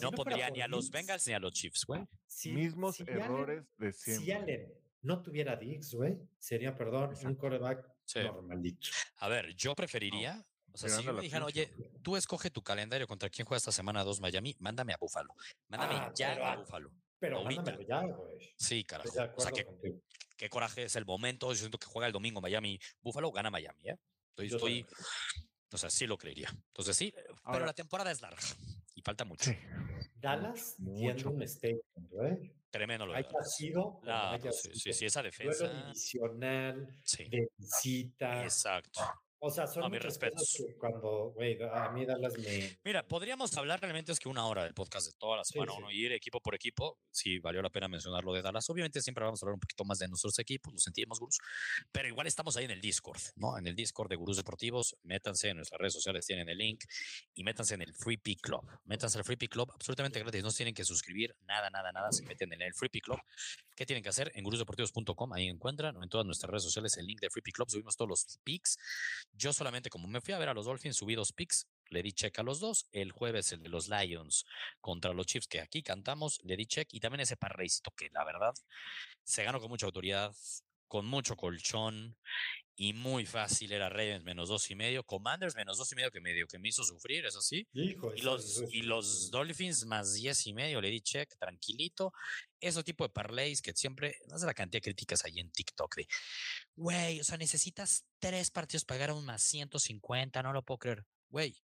[0.01, 2.07] no, pondría ni a los Bengals ni a los Chiefs, güey.
[2.45, 4.25] Mismos errores de siempre.
[4.25, 4.73] Si Allen
[5.03, 8.91] no tuviera Diggs, güey, sería, perdón, un coreback normalito.
[9.17, 13.29] A ver, yo preferiría O sea, si me dijeran, oye, tú escoge tu calendario contra
[13.29, 15.35] quién juega esta semana 2 Miami, mándame a Búfalo.
[15.69, 16.93] Mándame ah, ya a Búfalo.
[17.19, 17.79] Pero ahorita.
[17.87, 18.55] ya, güey.
[18.57, 19.11] Sí, carajo.
[19.37, 19.67] O sea, que,
[20.37, 21.51] qué coraje es el momento.
[21.51, 23.97] Yo siento que juega el domingo Miami, Búfalo, gana Miami, ¿eh?
[24.31, 24.87] Estoy, estoy,
[25.73, 26.49] o sea, sí lo creería.
[26.69, 27.13] Entonces sí,
[27.45, 28.41] pero la temporada es larga
[28.95, 29.51] y falta mucho.
[30.15, 32.55] Dallas tiene un statement, ¿eh?
[32.71, 33.55] Tremendo lo de Dallas.
[33.55, 35.69] Sido, ah, pues sí, sí, sí, esa defensa.
[35.69, 38.45] divisional, de visita.
[38.45, 39.01] Exacto.
[39.43, 40.55] O sea, son mis respetos.
[40.55, 42.79] Que cuando, güey, a mí Dallas me.
[42.85, 45.91] Mira, podríamos hablar realmente es que una hora del podcast de toda la semana, uno
[45.91, 46.99] ir equipo por equipo.
[47.11, 48.69] Sí, valió la pena mencionar lo de Dallas.
[48.69, 51.39] Obviamente siempre vamos a hablar un poquito más de nuestros equipos, lo sentimos, Gurus.
[51.91, 53.57] Pero igual estamos ahí en el Discord, ¿no?
[53.57, 54.95] En el Discord de Gurus Deportivos.
[55.05, 56.85] Métanse en nuestras redes sociales, tienen el link
[57.35, 58.67] y métanse en el Free Pick Club.
[58.85, 60.43] Métanse al Free Pick Club, absolutamente gratis.
[60.43, 62.13] No tienen que suscribir, nada, nada, nada.
[62.13, 63.21] Se meten en el Free Pick Club.
[63.75, 64.31] ¿Qué tienen que hacer?
[64.35, 67.71] En gurusdeportivos.com, ahí encuentran, en todas nuestras redes sociales, el link de Free Pick Club.
[67.71, 68.77] Subimos todos los picks.
[69.33, 72.13] Yo solamente, como me fui a ver a los Dolphins, subí dos picks, le di
[72.13, 72.87] check a los dos.
[72.93, 74.45] El jueves el de los Lions
[74.81, 76.89] contra los Chiefs, que aquí cantamos, le di check.
[76.93, 78.55] Y también ese parreycito que la verdad
[79.25, 80.35] se ganó con mucha autoridad,
[80.89, 82.17] con mucho colchón
[82.81, 83.73] y muy fácil.
[83.73, 86.71] Era Ravens menos dos y medio, Commanders menos dos y medio que medio que me
[86.71, 87.69] hizo sufrir, eso sí.
[87.75, 92.15] y, los, y los Dolphins más diez y medio, le di check, tranquilito.
[92.59, 95.95] Ese tipo de parlays que siempre, no sé la cantidad de críticas ahí en TikTok
[95.95, 96.09] de,
[96.75, 101.05] güey, o sea, necesitas tres partidos para ganar un más 150, no lo puedo creer.
[101.29, 101.63] Güey,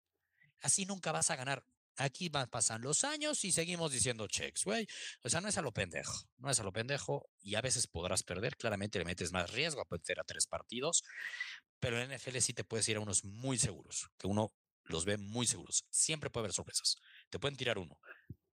[0.62, 1.62] así nunca vas a ganar.
[1.96, 4.86] Aquí van, pasan los años y seguimos diciendo checks, güey.
[5.22, 7.86] O sea, no es a lo pendejo, no es a lo pendejo y a veces
[7.86, 8.56] podrás perder.
[8.56, 11.02] Claramente le metes más riesgo a perder a tres partidos,
[11.80, 14.52] pero en NFL sí te puedes ir a unos muy seguros, que uno
[14.84, 15.84] los ve muy seguros.
[15.90, 16.96] Siempre puede haber sorpresas.
[17.28, 17.98] Te pueden tirar uno,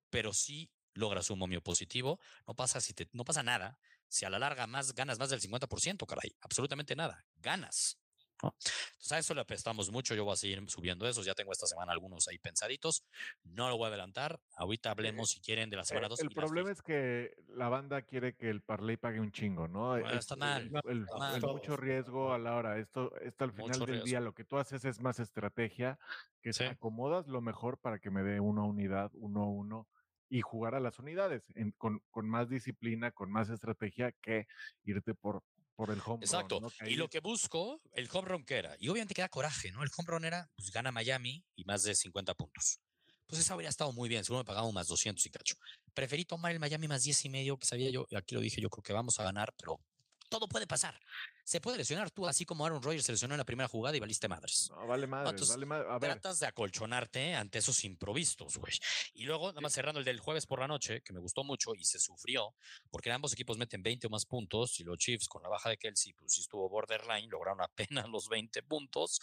[0.10, 3.80] pero si logras un momio positivo, no pasa, si te, no pasa nada.
[4.08, 7.26] Si a la larga más ganas más del 50%, caray, absolutamente nada.
[7.38, 8.00] Ganas.
[8.48, 11.68] Entonces a eso le apestamos mucho, yo voy a seguir subiendo esos, ya tengo esta
[11.68, 13.04] semana algunos ahí pensaditos,
[13.44, 16.22] no lo voy a adelantar, ahorita hablemos si quieren de la semana 2.
[16.22, 19.98] el problema es que la banda quiere que el parlay pague un chingo, ¿no?
[19.98, 20.72] está mal.
[20.86, 21.06] El,
[21.42, 24.86] mucho riesgo a la hora, esto, esto al final del día lo que tú haces
[24.86, 26.00] es más estrategia,
[26.42, 29.88] que se acomodas lo mejor para que me dé una unidad, uno a uno
[30.30, 31.44] y jugar a las unidades
[31.78, 34.48] con, con, más disciplina, con más estrategia que
[34.84, 35.44] irte por,
[35.80, 36.60] por el home Exacto.
[36.60, 36.90] run.
[36.90, 39.82] Y lo que busco, el home run que era, y obviamente queda coraje, ¿no?
[39.82, 42.82] El home run era, pues gana Miami y más de 50 puntos.
[43.26, 45.56] Pues eso habría estado muy bien, seguro me pagamos más 200 y cacho.
[45.94, 48.70] Preferí tomar el Miami más 10 y medio, que sabía yo, aquí lo dije, yo
[48.70, 49.80] creo que vamos a ganar, pero
[50.28, 51.00] todo puede pasar.
[51.50, 54.00] Se puede lesionar tú, así como Aaron Rodgers se lesionó en la primera jugada y
[54.00, 54.70] valiste madres.
[54.70, 56.00] No, vale madres, vale madres.
[56.00, 58.74] Tratas de acolchonarte ante esos improvistos, güey.
[59.16, 61.74] Y luego, nada más cerrando el del jueves por la noche, que me gustó mucho
[61.74, 62.54] y se sufrió,
[62.92, 65.78] porque ambos equipos meten 20 o más puntos y los Chiefs con la baja de
[65.78, 69.20] Kelsey, pues sí estuvo borderline, lograron apenas los 20 puntos,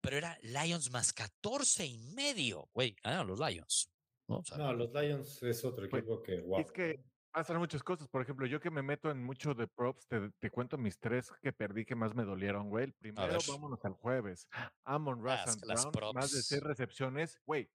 [0.00, 3.90] pero era Lions más 14 y medio, güey, ganaron los Lions.
[4.26, 4.42] ¿no?
[4.72, 6.60] los Lions es otro pues, equipo que, wow.
[6.60, 7.04] Es que
[7.38, 8.08] pasan muchas cosas.
[8.08, 11.52] Por ejemplo, yo que me meto en mucho de props, te, cuento mis tres que
[11.52, 12.86] perdí que más me dolieron, güey.
[12.86, 14.48] El primero, vámonos al jueves.
[14.84, 17.40] Amon ah, Russ Brown, más de seis recepciones.
[17.46, 17.70] Güey,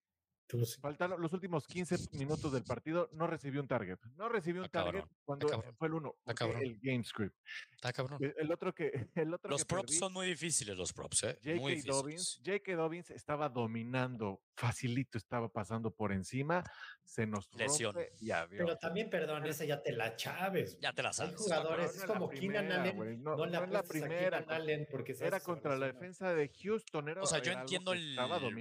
[0.82, 3.98] Faltaron los últimos 15 minutos del partido, no recibió un target.
[4.16, 7.36] No recibió un target cuando fue el uno, el game script.
[8.38, 8.92] El, otro que.
[9.16, 11.40] El otro los props son muy difíciles, los props, ¿eh?
[11.44, 11.82] J.K.
[11.86, 12.76] Dobbins, J.K.
[12.76, 16.64] Dobbins estaba dominando, facilito estaba pasando por encima,
[17.04, 17.96] se nos Lesión.
[18.20, 18.64] y adiós.
[18.66, 20.78] Pero también, perdón, esa ya te la chaves.
[20.80, 21.34] Ya te la sabes.
[21.34, 23.24] Hay jugadores, es como Keenan Allen.
[23.24, 24.46] No, la, la primera.
[24.48, 27.10] Allen porque era contra la defensa de Houston.
[27.10, 28.16] Era, o sea, yo entiendo el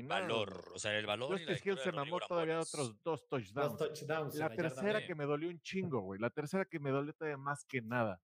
[0.07, 0.73] valor.
[0.75, 1.41] O sea, el valor.
[1.41, 4.35] y la se mamó todavía otros dos touchdowns.
[4.37, 6.21] la tercera que me dolió un chingo, güey.
[6.21, 8.21] La tercera que me dolió todavía más que nada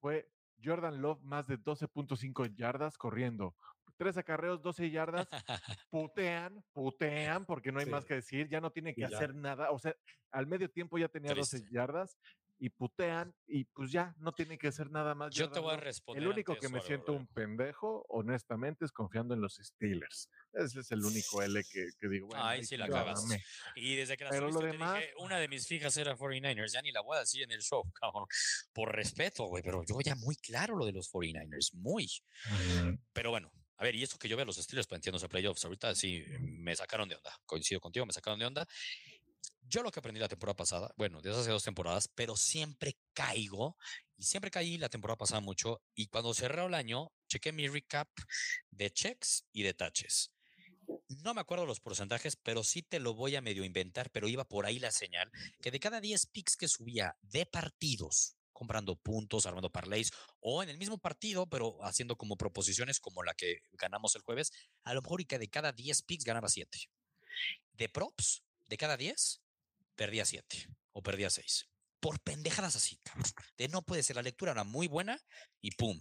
[0.00, 0.30] fue
[0.62, 3.54] Jordan Love más de 12.5 yardas corriendo.
[3.96, 5.28] Tres acarreos, 12 yardas.
[5.90, 8.48] putean, putean, porque no hay más que decir.
[8.48, 9.70] Ya no tiene que hacer nada.
[9.70, 9.94] O sea,
[10.30, 12.18] al medio tiempo ya tenía 12 yardas
[12.62, 15.34] y putean y pues ya no tiene que hacer nada más.
[15.34, 16.22] Yo te voy a responder.
[16.22, 20.28] El único que me siento un pendejo, honestamente, es confiando en los Steelers.
[20.52, 22.28] Ese es el único L que, digo.
[22.28, 23.24] Bueno, Ay, sí la cagas.
[23.74, 26.72] Y desde que la Pero lo demás, dije, una de mis fijas era 49ers.
[26.72, 28.26] Ya ni la voy a decir en el show, cabrón.
[28.74, 29.62] Por respeto, güey.
[29.62, 31.72] Pero yo ya muy claro lo de los 49ers.
[31.72, 32.08] Muy.
[33.14, 35.94] Pero bueno, a ver, y esto que yo veo a los Steelers planteándose playoffs, ahorita
[35.94, 37.34] sí me sacaron de onda.
[37.46, 38.68] Coincido contigo, me sacaron de onda.
[39.62, 43.76] Yo lo que aprendí la temporada pasada, bueno, desde hace dos temporadas, pero siempre caigo
[44.16, 45.80] y siempre caí la temporada pasada mucho.
[45.94, 48.08] Y cuando cerró el año, chequé mi recap
[48.70, 50.32] de checks y de touches.
[51.22, 54.44] No me acuerdo los porcentajes, pero sí te lo voy a medio inventar, pero iba
[54.44, 55.30] por ahí la señal,
[55.62, 60.68] que de cada 10 picks que subía de partidos comprando puntos, armando parlays, o en
[60.68, 65.00] el mismo partido, pero haciendo como proposiciones como la que ganamos el jueves, a lo
[65.00, 66.78] mejor y que de cada 10 picks ganaba 7.
[67.72, 69.42] De props, de cada 10,
[69.96, 71.66] perdía 7 o perdía 6.
[71.98, 72.98] Por pendejadas así.
[73.58, 75.20] De no puede ser, la lectura era muy buena
[75.60, 76.00] y pum.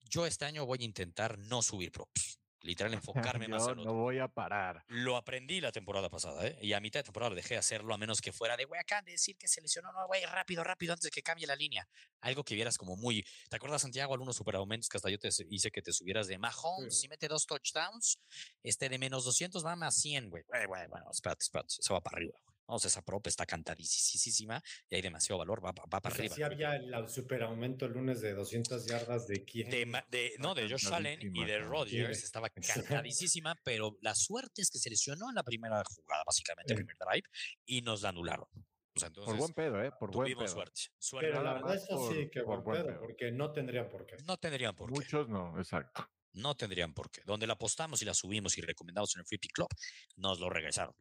[0.00, 2.92] Yo este año voy a intentar no subir props literal
[3.38, 4.84] enfocarme más en No voy a parar.
[4.88, 6.58] Lo aprendí la temporada pasada, ¿eh?
[6.62, 9.02] Y a mitad de temporada dejé de hacerlo a menos que fuera de, güey, acá
[9.02, 11.88] de decir que se lesionó, no, güey, rápido, rápido, antes de que cambie la línea.
[12.20, 13.24] Algo que vieras como muy.
[13.48, 16.98] ¿Te acuerdas, Santiago, algunos superaumentos que hasta yo te hice que te subieras de Mahomes,
[16.98, 18.18] si mete dos touchdowns,
[18.62, 20.42] este de menos 200 va más 100, güey.
[20.46, 22.57] Güey, güey, bueno, espérate, espérate, se va para arriba, güey.
[22.68, 26.34] Vamos, esa prop está cantadísima y hay demasiado valor, va, va para arriba.
[26.34, 29.70] Sí, había el super aumento el lunes de 200 yardas de quién.
[29.70, 34.78] De, no, de Josh Allen y de Rodgers, estaba cantadísima, pero la suerte es que
[34.78, 37.26] se lesionó en la primera jugada, básicamente, el primer drive,
[37.64, 38.46] y nos la anularon.
[38.94, 39.92] O sea, entonces, por buen pedo, ¿eh?
[39.98, 40.48] Por buen pedo.
[40.48, 40.82] suerte.
[41.20, 44.16] Pero la verdad, eso sí, que por buen pedo, porque no tendrían por qué.
[44.26, 44.94] No tendrían por qué.
[44.94, 46.06] Muchos no, exacto.
[46.32, 47.22] No tendrían por qué.
[47.24, 49.68] Donde la apostamos y la subimos y recomendamos en el Free Pick Club,
[50.16, 50.94] nos lo regresaron.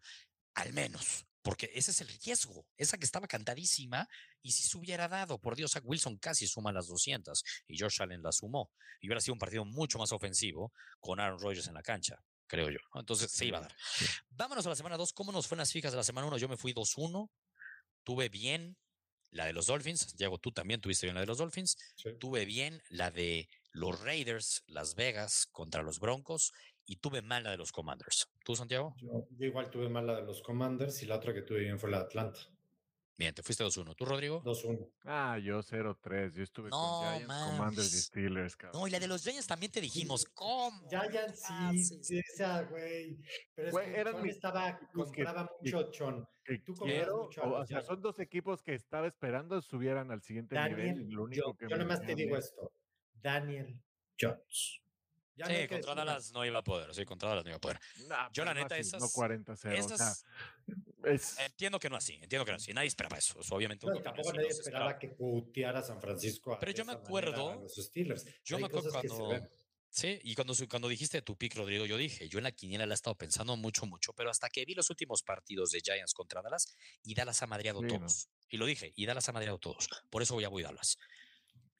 [0.54, 2.68] Al menos porque ese es el riesgo.
[2.76, 4.06] Esa que estaba cantadísima,
[4.42, 8.02] y si se hubiera dado, por Dios, a Wilson casi suma las 200 y Josh
[8.02, 8.70] Allen la sumó.
[9.00, 12.70] Y hubiera sido un partido mucho más ofensivo con Aaron Rodgers en la cancha, creo
[12.70, 12.80] yo.
[12.96, 13.74] Entonces se iba a dar.
[14.30, 15.14] Vámonos a la semana 2.
[15.14, 16.38] ¿Cómo nos fue en las fijas de la semana 1?
[16.38, 17.30] Yo me fui 2-1.
[18.04, 18.76] Tuve bien
[19.32, 20.02] la de los Dolphins.
[20.02, 21.78] Santiago, tú también tuviste bien la de los Dolphins.
[22.20, 26.52] Tuve bien la de los Raiders, Las Vegas contra los Broncos
[26.88, 28.30] y tuve mal la de los Commanders.
[28.44, 28.96] ¿Tú, Santiago?
[29.02, 31.92] Yo, igual tuve mal la de los Commanders y la otra que tuve bien fue
[31.92, 32.40] la de Atlanta.
[33.18, 33.96] Bien, te fuiste 2-1.
[33.96, 34.44] ¿Tú, Rodrigo?
[34.44, 34.90] 2-1.
[35.06, 36.34] Ah, yo 0-3.
[36.34, 38.80] Yo estuve con Giants, Commanders y Steelers, cabrón.
[38.80, 40.88] No, y la de los Giants también te dijimos, ¿cómo?
[40.88, 41.42] Giants
[41.74, 43.18] sí, sí, esa, güey.
[43.56, 46.28] Pero es güey, que eran estaba, compraba mucho Chon.
[46.64, 51.10] Tú quiero, mucho o, sea, son dos equipos que estaba esperando subieran al siguiente nivel.
[51.10, 52.72] Lo único yo, que yo nada más te digo esto.
[53.16, 53.82] Daniel
[54.22, 54.82] Jones
[55.46, 56.94] sí, contra Dallas no iba a poder.
[56.94, 57.80] Sí, contra Dallas no iba a poder.
[58.34, 59.02] Yo, la neta, esas.
[59.02, 60.26] No 40-0.
[61.46, 62.14] Entiendo que no así.
[62.22, 62.74] Entiendo que no así.
[62.74, 63.40] Nadie esperaba eso.
[63.52, 63.86] obviamente.
[63.86, 66.58] No, tampoco nadie esperaba que puteara a San Francisco.
[66.60, 67.62] Pero yo me acuerdo.
[67.62, 68.26] Los Steelers.
[68.44, 69.50] Yo me acuerdo cuando.
[69.90, 72.94] Sí, y cuando, cuando dijiste tu pick, Rodrigo, yo dije, yo en la quiniela la
[72.94, 76.42] he estado pensando mucho, mucho, pero hasta que vi los últimos partidos de Giants contra
[76.42, 78.30] Dallas, y Dallas ha madreado todos.
[78.50, 79.90] Y lo dije, y Dallas ha madreado todos.
[80.10, 80.98] Por eso voy a Dallas.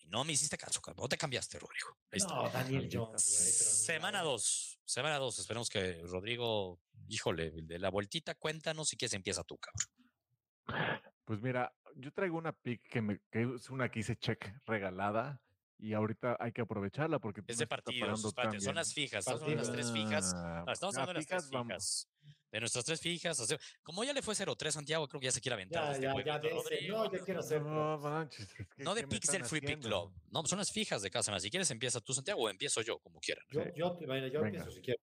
[0.08, 1.98] No me hiciste caso, no te cambiaste, Rodrigo.
[2.30, 3.24] No, Daniel Jones.
[3.24, 5.40] semana 2, semana 2.
[5.40, 11.02] Esperemos que Rodrigo, híjole, de la vueltita, cuéntanos si quieres empieza tú, cabrón.
[11.26, 15.42] Pues mira, yo traigo una pick que, me, que es una que hice check regalada
[15.78, 18.22] y ahorita hay que aprovecharla porque es de partidos,
[18.60, 20.34] son las fijas, son las tres fijas.
[20.36, 22.08] Ah, estamos hablando de las tres fijas
[22.52, 23.58] de nuestras tres fijas.
[23.84, 25.84] como ya le fue 0-3, Santiago, creo que ya se quiere aventar.
[26.00, 27.62] Ya, este ya, ya, no, yo quiero hacer.
[27.62, 30.14] No, manches, no de Pixel Free Pick Club.
[30.32, 31.40] No, son las fijas de semana.
[31.40, 33.46] Si quieres, empieza tú, Santiago, o empiezo yo, como quieran.
[33.52, 35.02] Yo, yo, yo empiezo si quieres.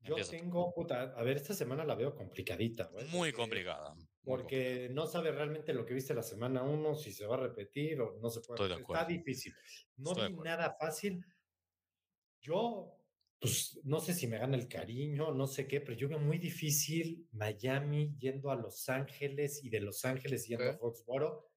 [0.00, 2.84] Yo tengo, puta, a ver, esta semana la veo complicadita.
[2.84, 3.94] Güey, muy complicada.
[4.28, 7.98] Porque no sabe realmente lo que viste la semana uno, si se va a repetir
[8.02, 8.74] o no se puede.
[8.74, 9.54] Está difícil.
[9.96, 11.24] No vi nada fácil.
[12.42, 12.94] Yo
[13.40, 16.38] pues no sé si me gana el cariño, no sé qué, pero yo veo muy
[16.38, 21.48] difícil Miami yendo a Los Ángeles y de Los Ángeles yendo a Foxboro.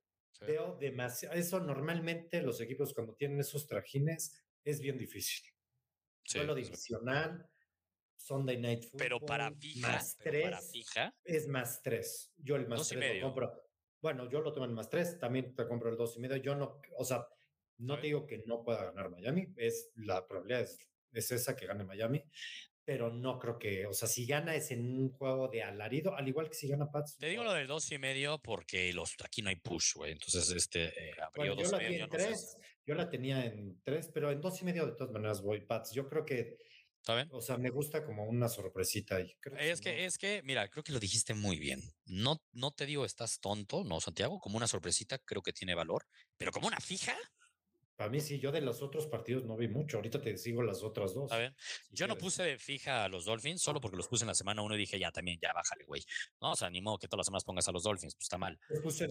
[0.48, 5.44] Veo demasiado, eso normalmente los equipos cuando tienen esos trajines es bien difícil.
[6.24, 7.51] Sí, lo divisional,
[8.26, 9.00] Sunday Night Football.
[9.00, 11.16] Pero para fija, más tres, para fija.
[11.24, 12.32] Es más tres.
[12.38, 13.54] Yo el más tres lo compro.
[14.02, 16.38] Bueno, yo lo tomo en más tres, también te compro el dos y medio.
[16.38, 17.28] Yo no, o sea,
[17.78, 21.66] no te digo que no pueda ganar Miami, es la probabilidad es es esa que
[21.66, 22.24] gane Miami,
[22.84, 26.28] pero no creo que, o sea, si gana es en un juego de alarido, al
[26.28, 27.18] igual que si gana Pats.
[27.18, 30.14] Te digo lo del dos y medio porque los, aquí no hay push, güey.
[30.14, 34.42] Entonces, este, eh, yo la medio, en tres, yo la tenía en tres, pero en
[34.42, 35.92] dos y medio de todas maneras voy Pats.
[35.94, 36.58] Yo creo que
[37.02, 37.30] ¿Está bien?
[37.32, 39.36] O sea, me gusta como una sorpresita ahí.
[39.58, 41.82] es que, es que, mira, creo que lo dijiste muy bien.
[42.06, 46.06] No, no te digo estás tonto, no, Santiago, como una sorpresita creo que tiene valor,
[46.38, 47.18] pero como una fija,
[48.02, 49.98] a mí sí, yo de los otros partidos no vi mucho.
[49.98, 51.32] Ahorita te sigo las otras dos.
[51.32, 51.56] A ver,
[51.92, 54.64] yo no puse de fija a los Dolphins solo porque los puse en la semana
[54.64, 56.04] uno y dije, ya también, ya bájale, güey.
[56.42, 58.40] No, o sea, ni modo que todas las semanas pongas a los Dolphins, pues está
[58.40, 58.60] mal.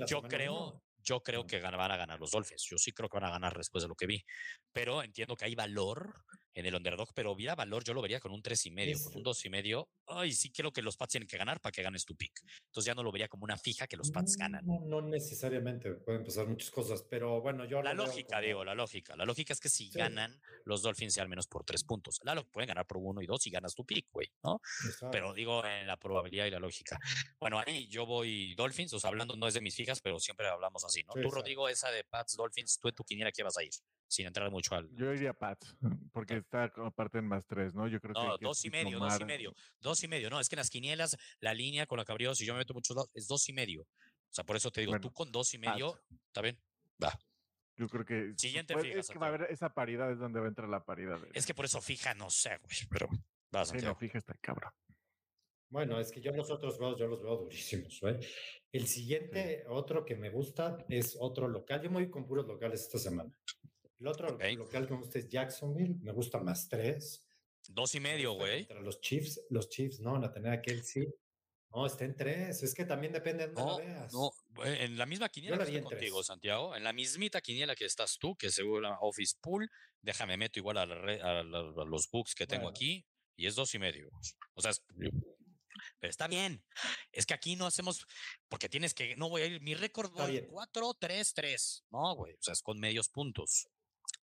[0.09, 2.67] Yo creo, yo creo que van a ganar los Dolphins.
[2.69, 4.25] Yo sí creo que van a ganar después de lo que vi.
[4.73, 8.33] Pero entiendo que hay valor en el underdog, pero hubiera valor, yo lo vería con
[8.33, 9.89] un tres y medio, con un dos y medio.
[10.07, 12.41] Ay, sí creo que los Pats tienen que ganar para que ganes tu pick.
[12.67, 14.67] Entonces ya no lo vería como una fija que los Pats ganan.
[14.67, 17.83] No, no necesariamente, pueden pasar muchas cosas, pero bueno, yo...
[17.83, 19.15] La lógica, digo, la lógica.
[19.17, 22.19] La lógica es que si ganan los Dolphins, sea al menos por tres puntos.
[22.25, 24.61] La pueden ganar por uno y dos y ganas tu pick, güey, ¿no?
[25.13, 26.99] Pero digo en la probabilidad y la lógica.
[27.39, 30.49] Bueno, ahí yo voy Dolphins, o sea, hablando no es de mis fijas, pero siempre
[30.49, 31.15] hablamos así, ¿no?
[31.15, 33.71] tú, Rodrigo, esa de Pats Dolphins, tú en tu quiniela, ¿qué vas a ir?
[34.09, 34.89] Sin entrar mucho al.
[34.97, 35.77] Yo iría Pats,
[36.13, 37.87] porque está aparte en más tres, ¿no?
[37.89, 38.45] Yo creo no, que.
[38.45, 39.55] dos y medio, dos y medio.
[39.79, 40.31] Dos y medio.
[40.31, 42.59] No, es que en las quinielas, la línea con la que abrió, si yo me
[42.59, 43.83] meto mucho, es dos y medio.
[43.83, 46.59] O sea, por eso te digo, tú con dos y medio, ¿está bien?
[47.03, 47.19] Va.
[47.77, 48.35] Yo creo que.
[48.37, 50.85] Siguiente pues, Es que va a haber esa paridad, es donde va a entrar la
[50.85, 51.19] paridad.
[51.33, 53.09] Es que por eso fija, no sé, güey, pero
[53.51, 54.73] vas sí, no, fija está cabrón.
[55.71, 58.19] Bueno, es que yo los otros veo, yo los veo durísimos, ¿eh?
[58.73, 61.81] El siguiente, otro que me gusta, es otro local.
[61.81, 63.33] Yo me voy con puros locales esta semana.
[64.01, 67.27] El otro local que me gusta es Jacksonville, me gusta más tres.
[67.69, 68.67] Dos y medio, güey.
[68.67, 71.07] Contra los Chiefs, los Chiefs no van a tener a Kelsey.
[71.73, 72.63] No, está en tres.
[72.65, 74.13] Es que también depende de dónde no, veas.
[74.13, 74.33] No,
[74.65, 76.75] en la misma quiniela que estoy contigo, Santiago.
[76.75, 79.71] En la mismita quiniela que estás tú, que seguro la Office Pool.
[80.03, 80.87] Déjame meto igual a,
[81.45, 83.07] los books que tengo aquí
[83.37, 84.11] y es dos y medio.
[84.55, 84.73] O sea,
[85.99, 86.63] pero está bien.
[87.13, 88.07] Es que aquí no hacemos,
[88.49, 91.85] porque tienes que, no voy a ir, mi récord voy 4, 3, 3.
[91.91, 93.69] No, güey, o sea, es con medios puntos.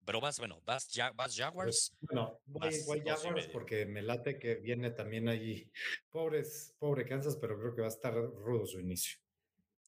[0.06, 1.98] Pero vas, bueno, vas, ya, vas pues, Jaguars.
[2.12, 5.70] No, voy, voy Jaguars porque me late que viene también ahí.
[6.12, 9.20] Pobres, pobre Kansas, pero creo que va a estar rudo su inicio.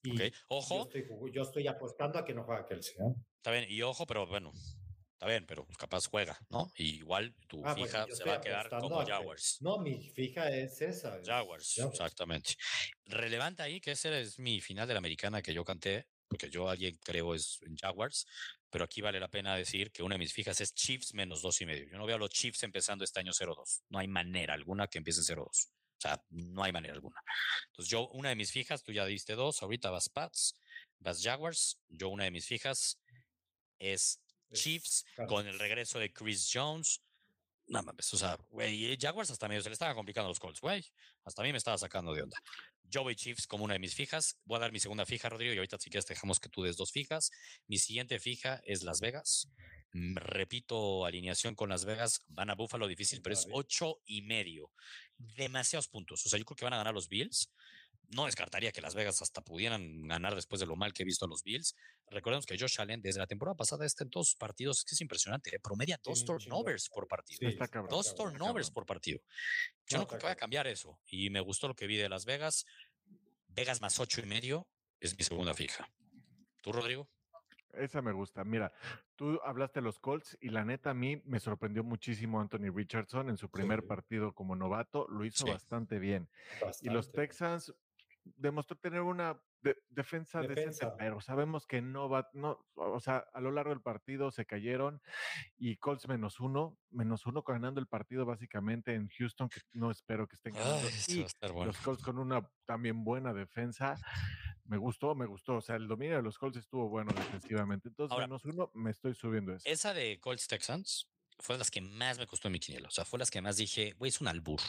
[0.03, 0.89] Y ojo.
[1.31, 2.95] Yo estoy, apostando a que no juega Kelsey.
[2.95, 3.13] ¿eh?
[3.37, 4.51] Está bien, y ojo, pero bueno,
[5.19, 6.71] Está bien, pero capaz juega, ¿no?
[6.77, 9.57] Y igual tu ah, fija se va a quedar como Jaguars.
[9.59, 11.19] No, mi fija es esa.
[11.25, 12.55] Jaguars, exactamente.
[13.03, 16.69] Relevante ahí que ese es mi final de la americana que yo canté, porque yo
[16.69, 18.27] alguien creo es en Jaguars,
[18.69, 21.59] pero aquí vale la pena decir que una de mis fijas es Chiefs menos dos
[21.59, 21.85] y medio.
[21.91, 23.81] Yo no veo a los Chiefs empezando este año 0-2.
[23.89, 25.43] No hay manera alguna que empiecen 0-2.
[25.47, 25.51] O
[25.97, 27.21] sea, no hay manera alguna.
[27.71, 30.55] Entonces, yo, una de mis fijas, tú ya diste dos, ahorita vas Pats,
[30.99, 31.81] vas Jaguars.
[31.89, 33.01] Yo, una de mis fijas
[33.79, 34.21] es
[34.53, 37.01] Chiefs con el regreso de Chris Jones.
[37.67, 40.83] Nada más, o sea, güey, Jaguars hasta medio se le estaban complicando los Colts, güey.
[41.23, 42.41] Hasta a mí me estaba sacando de onda.
[42.83, 44.39] Yo voy Chiefs como una de mis fijas.
[44.45, 46.77] Voy a dar mi segunda fija, Rodrigo, y ahorita si quieres dejamos que tú des
[46.77, 47.29] dos fijas.
[47.67, 49.49] Mi siguiente fija es Las Vegas.
[49.93, 52.21] Mm, repito, alineación con Las Vegas.
[52.27, 54.71] Van a Buffalo difícil, pero es ocho y medio.
[55.17, 56.25] Demasiados puntos.
[56.25, 57.51] O sea, yo creo que van a ganar los Bills
[58.11, 61.25] no descartaría que Las Vegas hasta pudieran ganar después de lo mal que he visto
[61.25, 61.75] a los Bills.
[62.07, 64.95] Recordemos que Josh Allen desde la temporada pasada está en todos sus partidos, es que
[64.95, 65.59] es impresionante, ¿eh?
[65.59, 67.51] promedia dos turnovers por partido.
[67.89, 69.19] dos turnovers por partido.
[69.87, 70.99] Yo no, creo que vaya a cambiar eso.
[71.05, 72.65] Y me gustó lo que vi de Las Vegas.
[73.47, 74.67] Vegas más ocho y medio
[74.99, 75.91] es mi segunda fija.
[76.61, 77.09] ¿Tú, Rodrigo?
[77.73, 78.43] Esa me gusta.
[78.43, 78.71] Mira,
[79.15, 83.29] tú hablaste de los Colts y la neta a mí me sorprendió muchísimo Anthony Richardson
[83.29, 85.07] en su primer partido como novato.
[85.09, 86.29] Lo hizo bastante bien.
[86.81, 87.73] Y los Texans,
[88.37, 89.39] demostró tener una
[89.89, 94.31] defensa, decente, pero sabemos que no va, no, o sea, a lo largo del partido
[94.31, 95.01] se cayeron
[95.57, 100.27] y Colts menos uno, menos uno ganando el partido básicamente en Houston, que no espero
[100.27, 100.87] que estén ganando.
[101.65, 103.95] Los Colts con una también buena defensa.
[104.69, 105.55] Me gustó, me gustó.
[105.55, 107.89] O sea, el dominio de los Colts estuvo bueno defensivamente.
[107.89, 109.67] Entonces, menos uno, me estoy subiendo eso.
[109.67, 112.87] Esa de Colts Texans, fue de las que más me costó en mi quiniela.
[112.87, 114.59] O sea, fue las que más dije, güey, es un albur.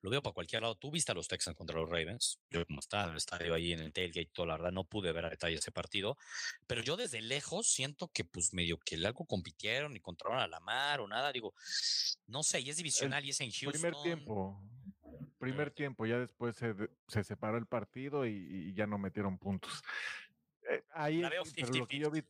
[0.00, 0.76] Lo veo para cualquier lado.
[0.76, 2.40] Tú viste a los Texans contra los Ravens.
[2.50, 5.12] Yo, como estaba en el estadio ahí en el tailgate, todo, la verdad, no pude
[5.12, 6.16] ver a detalle ese partido.
[6.66, 10.60] Pero yo desde lejos siento que, pues, medio que algo compitieron y controlaron a la
[10.60, 11.32] mar o nada.
[11.32, 11.54] Digo,
[12.26, 13.72] no sé, y es divisional y es en Houston.
[13.72, 14.62] Primer tiempo.
[15.42, 16.72] Primer tiempo, ya después se,
[17.08, 19.82] se separó el partido y, ya no metieron puntos.
[20.70, 22.22] Eh, ahí, lo que yo vi,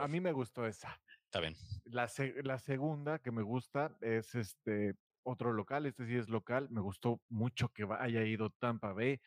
[0.00, 1.00] a mí me gustó esa.
[1.26, 1.54] Está bien.
[1.84, 2.10] La,
[2.42, 4.96] la segunda que me gusta es este
[5.28, 9.20] otro local, este sí es local, me gustó mucho que haya ido Tampa Bay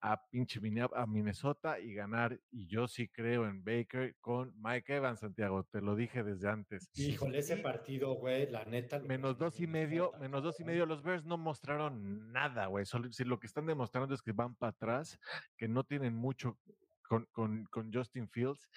[0.00, 0.60] a pinche
[0.94, 5.80] a Minnesota y ganar, y yo sí creo en Baker con Mike Evans, Santiago, te
[5.80, 6.88] lo dije desde antes.
[6.94, 9.00] Híjole, ese partido, güey, la neta.
[9.00, 13.10] Menos dos y medio, menos dos y medio, los Bears no mostraron nada, güey, solo
[13.12, 15.18] si lo que están demostrando es que van para atrás,
[15.56, 16.58] que no tienen mucho
[17.02, 18.68] con, con, con Justin Fields,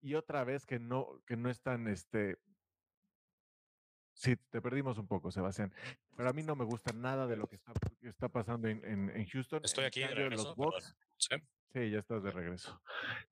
[0.00, 2.38] y otra vez que no, que no están, este,
[4.20, 5.72] sí, te perdimos un poco, Sebastián,
[6.14, 9.26] pero a mí no me gusta nada de lo que está, está pasando en, en,
[9.26, 9.62] Houston.
[9.64, 11.36] Estoy aquí de regreso, los ¿Sí?
[11.72, 11.90] ¿Sí?
[11.90, 12.80] ya estás de regreso.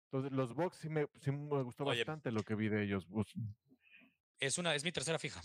[0.04, 3.06] Entonces, los Bucks sí me, sí me gustó bastante lo que vi de ellos.
[4.40, 5.42] Es una, es mi tercera fija.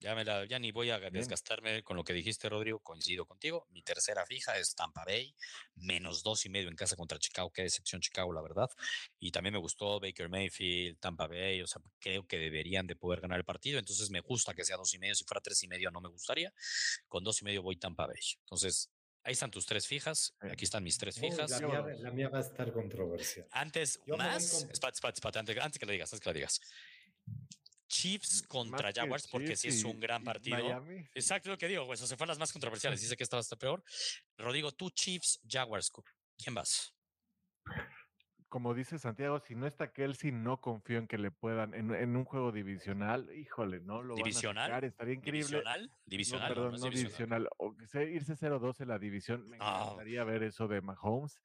[0.00, 2.78] Ya, me la, ya ni voy a desgastarme con lo que dijiste, Rodrigo.
[2.78, 3.66] Coincido contigo.
[3.70, 5.34] Mi tercera fija es Tampa Bay,
[5.74, 7.50] menos dos y medio en casa contra Chicago.
[7.52, 8.70] Qué decepción Chicago, la verdad.
[9.18, 11.62] Y también me gustó Baker Mayfield, Tampa Bay.
[11.62, 13.78] O sea, creo que deberían de poder ganar el partido.
[13.78, 15.14] Entonces me gusta que sea dos y medio.
[15.14, 16.52] Si fuera tres y medio no me gustaría.
[17.08, 18.20] Con dos y medio voy Tampa Bay.
[18.40, 18.90] Entonces
[19.28, 20.34] Ahí están tus tres fijas.
[20.40, 21.50] Aquí están mis tres fijas.
[21.50, 23.46] la, mía, va a estar controversial.
[23.50, 24.66] Antes, más.
[24.94, 26.60] antes, antes, que lo digas, antes que lo digas.
[27.88, 30.84] Chiefs contra Jaguars, porque sí es un gran partido.
[31.14, 33.00] Exacto lo que digo, pues, se fue a las más controversiales.
[33.00, 33.82] Dice que estaba hasta peor.
[34.36, 35.90] Rodrigo, tú, Chiefs, Jaguars,
[36.36, 36.94] ¿quién vas?
[38.48, 42.24] como dice Santiago, si no está Kelsey, no confío en que le puedan, en, un
[42.24, 44.70] juego divisional, híjole, no lo ¿Divisional?
[44.70, 45.40] van a estaría increíble.
[45.40, 45.92] ¿Divisional?
[46.06, 46.48] ¿Divisional?
[46.48, 47.48] No, perdón, no, divisional.
[47.58, 49.82] O irse 0-2 en la división, me ah.
[49.82, 51.40] encantaría ver eso de Mahomes.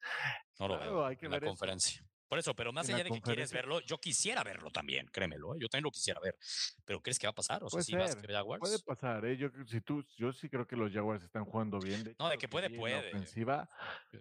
[0.58, 1.04] No lo veo.
[1.04, 2.04] Hay que en ver la conferencia.
[2.28, 5.58] Por eso, pero más allá de que quieres verlo, yo quisiera verlo también, créemelo, ¿eh?
[5.60, 6.36] yo también lo quisiera ver.
[6.84, 7.62] Pero ¿crees que va a pasar?
[7.62, 8.60] O sea, si vas a Jaguars.
[8.60, 9.36] Puede pasar, ¿eh?
[9.36, 12.14] Yo, si tú, yo sí creo que los Jaguars están jugando bien.
[12.18, 13.08] no, de que puede, puede.
[13.08, 13.68] Ofensiva.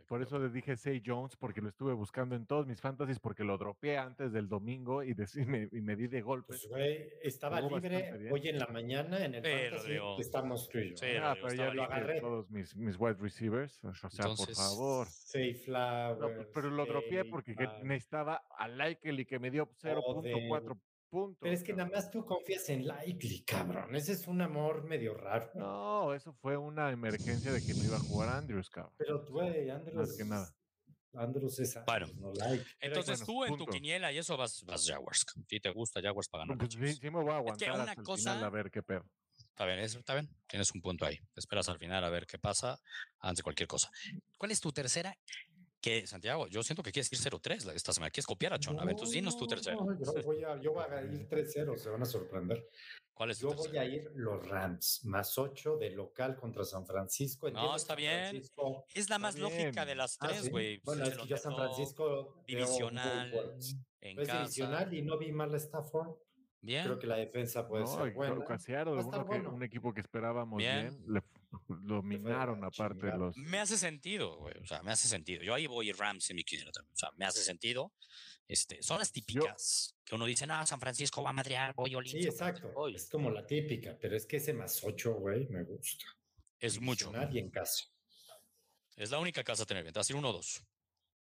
[0.08, 3.43] Por eso le dije Say Jones, porque lo estuve buscando en todos mis fantasies, porque
[3.43, 5.16] lo dropeé antes del domingo y,
[5.47, 6.47] me, y me, di de golpe.
[6.47, 11.36] Pues, güey, estaba libre hoy en la mañana en el fantasy, estamos tú Sí, ah,
[11.41, 12.20] pero ya lo agarré.
[12.20, 13.84] todos mis, mis wide receivers.
[13.84, 15.08] O sea, por favor.
[15.08, 16.49] Say Flower.
[16.54, 20.80] pero lo dropeé porque necesitaba al Likely que me dio 0.4
[21.10, 21.38] puntos.
[21.41, 23.95] Pero es que nada más tú confías en Likely, cabrón.
[23.95, 25.51] Ese es un amor medio raro.
[25.56, 28.93] No, eso fue una emergencia de que no iba a jugar Andrews, cabrón.
[28.97, 29.95] Pero, güey, Andrews.
[29.95, 30.54] Más que nada.
[31.16, 32.66] Andrews es bueno, no like.
[32.80, 35.26] entonces tú en tu quiniela y eso vas, vas Jaguars.
[35.47, 36.58] Si te gusta Jaguars para ganar.
[36.58, 39.06] Pues sí, sí, me voy a aguantar es que una cosa, a ver qué pedo.
[39.38, 40.28] Está bien, está bien.
[40.47, 41.20] Tienes un punto ahí.
[41.36, 42.80] esperas al final a ver qué pasa
[43.20, 43.91] antes de cualquier cosa.
[44.38, 45.16] ¿Cuál es tu tercera
[45.84, 48.79] que Santiago, yo siento que quieres ir 0-3 esta semana, quieres copiar a Chon.
[48.79, 49.86] a ver, entonces dinos tu tercero.
[49.99, 52.69] yo, voy a, yo voy a ir 3-0, se van a sorprender.
[53.13, 57.51] ¿Cuál es Yo voy a ir los Rams, más 8 de local contra San Francisco.
[57.51, 58.41] No, está bien.
[58.93, 60.79] es la más lógica de las ah, tres, güey.
[60.86, 62.41] Bueno, es que yo San Francisco.
[62.47, 63.31] Divisional.
[63.99, 66.15] En es divisional y no vi mal a Stafford.
[66.61, 66.86] Bien.
[66.86, 69.49] Creo que la defensa puede ser buena.
[69.49, 71.21] un equipo que esperábamos bien, le
[71.68, 73.38] dominaron aparte los.
[73.38, 74.56] Me hace sentido, güey.
[74.62, 75.43] O sea, me hace sentido.
[75.43, 76.93] Yo ahí voy Rams en mi quiniela también.
[76.93, 77.93] O sea, me hace sentido.
[78.47, 82.22] Este, son las típicas que uno dice, no, San Francisco va a madrear, voy Olimpia.
[82.22, 82.88] Sí, exacto.
[82.88, 86.06] Es como la típica, pero es que ese más ocho, güey, me gusta.
[86.60, 87.12] Es mucho.
[87.12, 87.86] Nadie en casa.
[88.95, 89.86] Es la única casa a tener.
[89.86, 90.64] Te vas a uno o dos.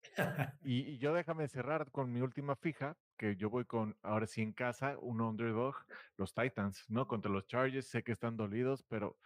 [0.65, 4.53] y, yo déjame cerrar con mi última fija, que yo voy con, ahora sí en
[4.53, 5.77] casa, un underdog,
[6.17, 7.07] los Titans, ¿no?
[7.07, 9.17] Contra los Chargers, sé que están dolidos, pero,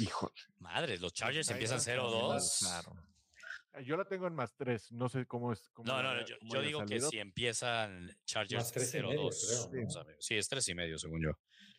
[0.00, 0.32] hijo.
[0.58, 2.58] Madre, los Chargers empiezan 0-2.
[2.58, 2.96] Claro.
[3.84, 5.70] Yo la tengo en más 3, no sé cómo es.
[5.84, 11.22] no, no, yo, digo que si empiezan Chargers 0-2, sí, es 3 y medio, según
[11.22, 11.30] yo.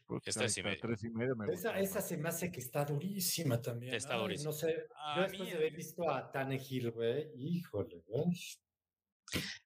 [0.06, 0.58] Pues es 3
[1.04, 1.36] y medio.
[1.52, 3.94] esa, esa se me hace que está durísima también.
[3.94, 4.52] Está durísima.
[4.52, 8.40] No sé, yo después de haber visto a Tannehill, güey, híjole, güey.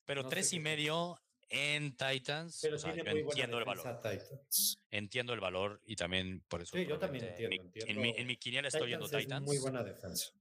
[0.05, 1.15] Pero 3 y medio
[1.49, 2.59] en Titans.
[2.61, 4.01] Pero o sea, yo entiendo el valor.
[4.01, 4.79] Titans.
[4.91, 6.77] Entiendo el valor y también por eso.
[6.77, 7.55] Sí, yo también entiendo.
[7.75, 9.45] En mi, en mi quiniela estoy yendo Titans.
[9.45, 10.33] muy buena defensa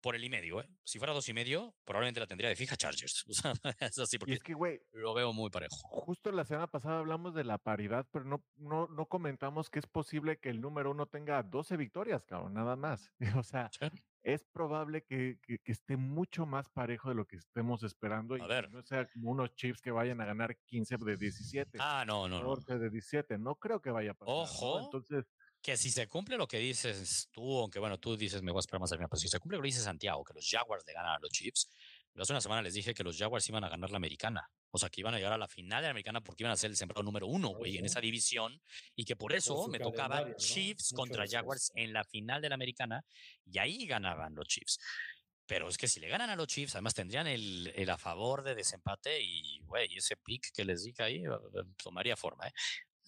[0.00, 0.68] por el y medio, ¿eh?
[0.84, 3.24] Si fuera dos y medio, probablemente la tendría de fija Chargers.
[3.28, 5.76] O sea, es así porque es que, güey, lo veo muy parejo.
[5.88, 9.86] Justo la semana pasada hablamos de la paridad, pero no, no, no comentamos que es
[9.86, 13.12] posible que el número uno tenga 12 victorias, cabrón, nada más.
[13.38, 13.70] O sea,
[14.22, 18.40] es probable que, que, esté mucho más parejo de lo que estemos esperando y
[18.70, 21.78] no sea como unos chips que vayan a ganar 15 de 17.
[21.80, 22.40] Ah, no, no.
[22.40, 22.78] 14 no.
[22.80, 23.38] de 17.
[23.38, 24.34] No creo que vaya a pasar.
[24.34, 24.80] Ojo.
[24.80, 25.26] Entonces
[25.68, 28.60] que si se cumple lo que dices tú, aunque bueno, tú dices me voy a
[28.60, 30.82] esperar más al final, pero si se cumple lo que dice Santiago, que los Jaguars
[30.86, 31.68] le ganan a los Chiefs,
[32.16, 34.50] hace una semana les dije que los Jaguars iban a ganar la americana.
[34.70, 36.56] O sea, que iban a llegar a la final de la americana porque iban a
[36.56, 38.58] ser el sembrado número uno, güey, en esa división.
[38.96, 43.04] Y que por eso me tocaba Chiefs contra Jaguars en la final de la americana.
[43.44, 44.78] Y ahí ganaban los Chiefs.
[45.46, 48.42] Pero es que si le ganan a los Chiefs, además tendrían el, el a favor
[48.42, 49.20] de desempate.
[49.22, 51.30] Y, güey, ese pick que les dije ahí eh,
[51.82, 52.52] tomaría forma, ¿eh?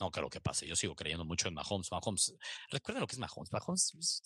[0.01, 0.67] No creo que pase.
[0.67, 1.91] Yo sigo creyendo mucho en Mahomes.
[1.93, 2.35] Mahomes,
[2.71, 3.53] recuerden lo que es Mahomes.
[3.53, 4.23] Mahomes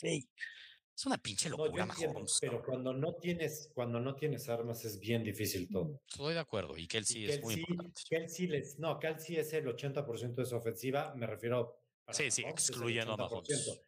[0.97, 2.39] es una pinche locura, Mahomes.
[2.41, 6.01] Pero cuando no tienes, cuando no tienes armas es bien difícil todo.
[6.09, 6.77] Estoy de acuerdo.
[6.79, 8.01] Y Kelsey, es muy importante.
[8.09, 11.13] Kelsey les, no, Kelsey es el 80% de su ofensiva.
[11.17, 11.83] Me refiero.
[12.11, 13.83] sí, sí, excluyendo a Mahomes.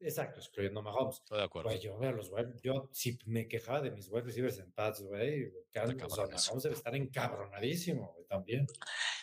[0.00, 1.16] Exacto, excluyendo a Mahomes.
[1.16, 1.74] Estoy de acuerdo.
[1.76, 5.52] yo veo los web, yo si me quejaba de mis web receivers en pads, güey,
[5.74, 8.66] Mahomes debe estar encabronadísimo, güey, también.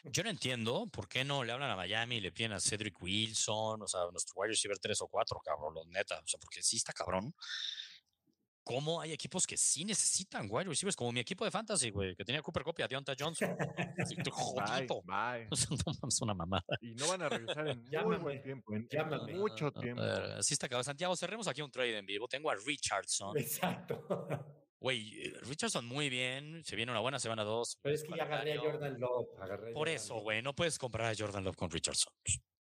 [0.03, 3.01] Yo no entiendo por qué no le hablan a Miami y le piden a Cedric
[3.01, 6.61] Wilson, o sea, nuestro wide receiver 3 o 4, cabrón, los neta, o sea, porque
[6.61, 7.33] sí está cabrón
[8.63, 12.23] cómo hay equipos que sí necesitan wide receivers, como mi equipo de fantasy, güey, que
[12.23, 13.55] tenía Cooper Copy a Deontay Johnson.
[14.31, 15.01] jodido.
[15.03, 15.47] Bye,
[16.07, 16.63] es una mamada.
[16.81, 20.01] Y no van a regresar en muy buen tiempo, en, mucho tiempo.
[20.01, 20.83] así está acabado.
[20.83, 22.27] Santiago, cerremos aquí un trade en vivo.
[22.27, 23.37] Tengo a Richardson.
[23.37, 24.05] Exacto.
[24.83, 27.79] Güey, Richardson muy bien, se viene una buena semana dos.
[27.81, 29.29] Pero es que ya agarré a Jordan Love.
[29.73, 32.11] Por eso, güey, no puedes comprar a Jordan Love con Richardson.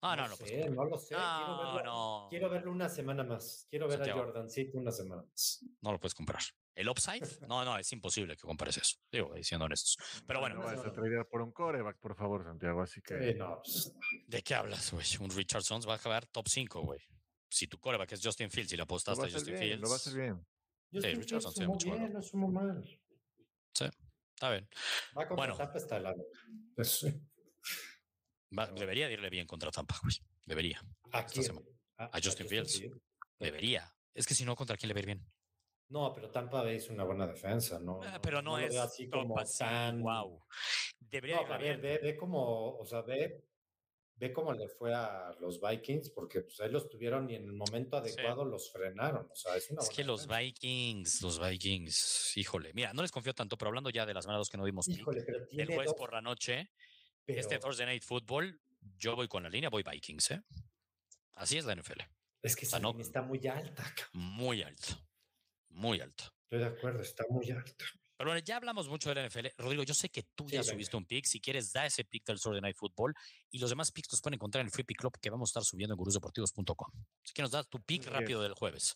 [0.04, 1.16] Ah, no, no, no, sé, no lo sé.
[1.16, 3.68] quiero, verlo, quiero verlo una semana más.
[3.70, 5.64] Quiero ver a Jordan sí, una semana más.
[5.82, 6.42] No lo puedes comprar.
[6.74, 7.22] ¿El upside?
[7.48, 8.98] No, no, es imposible que compares eso.
[9.12, 9.98] Digo, siendo honestos.
[10.26, 10.56] Pero bueno.
[10.56, 12.82] No vas a traer por un coreback, por favor, Santiago.
[12.82, 13.38] Así que.
[13.38, 13.96] Pues,
[14.26, 15.06] ¿De qué hablas, güey?
[15.20, 17.00] Un Richardson va a acabar top 5, güey.
[17.48, 19.82] Si tu coreback es Justin Fields y le apostaste a Justin Fields.
[19.82, 20.48] Lo va a hacer bien.
[20.92, 22.84] sí, Richardson sí, muy bien, no es muy mal.
[23.76, 23.86] Sí.
[24.34, 24.68] Está bien.
[25.16, 26.26] Va contra bueno, Tampa está helado.
[26.76, 27.06] Pues,
[28.76, 30.16] debería irle bien contra Tampa, güey.
[30.46, 30.82] Debería.
[31.12, 31.46] ¿A quién?
[31.98, 32.82] A, Justin Fields.
[33.40, 33.92] Debería.
[34.14, 35.26] Es que si no, ¿contra quién le va a ir bien?
[35.90, 38.00] No, pero Tampa es una buena defensa, ¿no?
[38.04, 40.02] Ah, pero no, es así como tan...
[40.02, 40.42] Wow.
[41.00, 43.44] Debería no, a ver, ve, ve como, o sea, ve,
[44.16, 47.54] ve cómo le fue a los Vikings, porque pues ahí los tuvieron y en el
[47.54, 49.28] momento adecuado los frenaron.
[49.30, 53.34] O sea, es una Es que los Vikings, los Vikings, híjole, mira, no les confío
[53.34, 56.14] tanto, pero hablando ya de las manos que no vimos híjole, pero el jueves por
[56.14, 56.72] la noche,
[57.40, 58.60] este Thursday Night Football,
[58.98, 60.44] yo voy con la línea, voy Vikings, ¿eh?
[61.34, 62.02] Así es la NFL.
[62.42, 63.84] Es que esa línea está muy alta.
[64.14, 65.04] Muy alta,
[65.70, 66.34] muy alta.
[66.44, 67.86] Estoy de acuerdo, está muy alta.
[68.22, 69.48] Pero bueno, ya hablamos mucho de la NFL.
[69.58, 71.26] Rodrigo, yo sé que tú ya subiste un pick.
[71.26, 73.16] Si quieres, da ese pick del Sunday Night Football.
[73.50, 75.52] Y los demás picks los pueden encontrar en el Free Pick Club que vamos a
[75.52, 76.92] estar subiendo en gurusdeportivos.com.
[77.24, 78.96] Así que nos das tu pick rápido del jueves.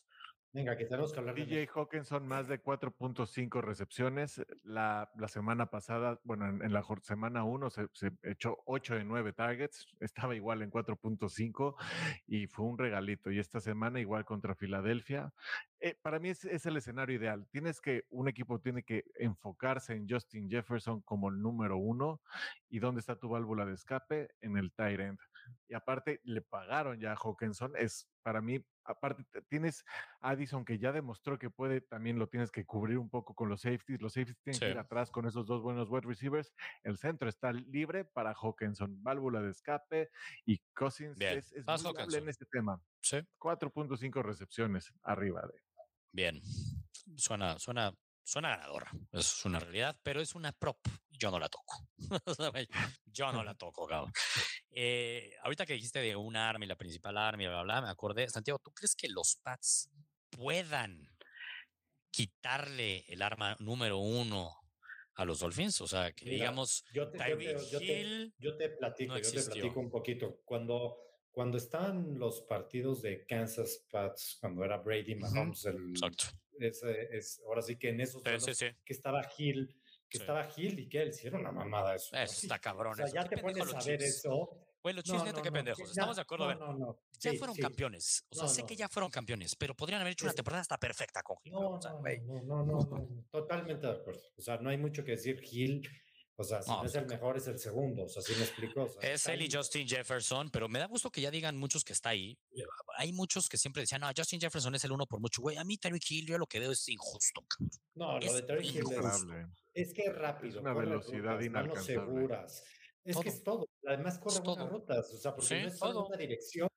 [0.56, 4.42] Venga, que tenemos que hablar DJ de Hawkinson, más de 4.5 recepciones.
[4.64, 9.34] La, la, semana pasada, bueno, en, la semana 1 se, se, echó 8 de 9
[9.34, 11.76] targets, estaba igual en 4.5
[12.28, 13.32] y fue un regalito.
[13.32, 15.34] Y esta semana igual contra Filadelfia.
[15.82, 17.46] Eh, para mí es, es, el escenario ideal.
[17.52, 22.22] Tienes que, un equipo tiene que enfocarse en Justin Jefferson como el número uno.
[22.70, 24.30] ¿Y dónde está tu válvula de escape?
[24.40, 25.20] En el tight end.
[25.68, 27.74] Y aparte, le pagaron ya a Hawkinson.
[27.78, 29.86] Es para mí, aparte, tienes
[30.22, 33.62] Addison que ya demostró que puede, también lo tienes que cubrir un poco con los
[33.62, 34.02] safeties.
[34.02, 36.54] Los safeties tienen que ir atrás con esos dos buenos wide receivers.
[36.84, 40.10] El centro está libre para Hawkinson, válvula de escape
[40.46, 42.82] y Cousins es, es muy en este tema.
[43.02, 43.18] Sí.
[43.40, 45.62] 4.5 recepciones arriba de.
[46.12, 46.42] Bien.
[47.18, 47.94] Suena, suena,
[48.26, 48.92] suena ganadora.
[49.12, 50.80] Es una realidad, pero es una prop.
[51.12, 51.88] Yo no la toco.
[53.06, 54.12] Yo no la toco, cabrón.
[54.72, 57.82] Eh, ahorita que dijiste de un arma y la principal arma y bla, bla, bla,
[57.84, 58.28] me acordé.
[58.28, 59.90] Santiago, ¿tú crees que los Pats
[60.32, 61.08] puedan
[62.12, 64.52] quitarle el arma número uno
[65.14, 65.80] a los Dolphins?
[65.82, 67.20] O sea, que digamos, yo te,
[68.40, 70.42] yo te, platico, yo te platico un poquito.
[70.44, 70.98] Cuando,
[71.36, 75.94] cuando estaban los partidos de Kansas Pats, cuando era Brady Mahomes, el,
[76.60, 79.76] es, es, ahora sí que en esos que estaba Hill
[80.10, 82.16] que estaba Gil y que él hicieron la mamada eso.
[82.16, 82.94] Eso está cabrón.
[82.94, 84.62] O sea, ya te pones a ver eso.
[84.82, 85.90] Bueno, los no, qué pendejos.
[85.90, 86.54] Estamos de acuerdo.
[86.54, 88.24] No, no, ya fueron campeones.
[88.30, 91.24] O sea, sé que ya fueron campeones, pero podrían haber hecho una temporada hasta perfecta
[91.24, 91.54] con Gil.
[91.54, 94.22] No, no, no, no, totalmente de acuerdo.
[94.38, 95.42] O sea, no hay mucho que decir.
[95.42, 95.90] Gil
[96.38, 98.04] o sea, si no, es el mejor, es el segundo.
[98.04, 98.90] O sea, sí me explico.
[99.02, 102.10] es él y Justin Jefferson, pero me da gusto que ya digan muchos que está
[102.10, 102.38] ahí.
[102.98, 105.42] Hay muchos que siempre decían, no, Justin Jefferson es el uno por mucho.
[105.42, 107.46] Güey, a mí Terry Hill yo lo que veo es injusto.
[107.94, 109.26] No, lo de Terry Hill es,
[109.74, 110.56] es, que es rápido.
[110.56, 111.94] Es una velocidad inalcanzable.
[111.94, 112.64] seguras.
[113.06, 113.70] Es que es todo.
[113.88, 115.14] Además corre buenas rutas.
[115.14, 116.68] O sea, porque no es solo una dirección.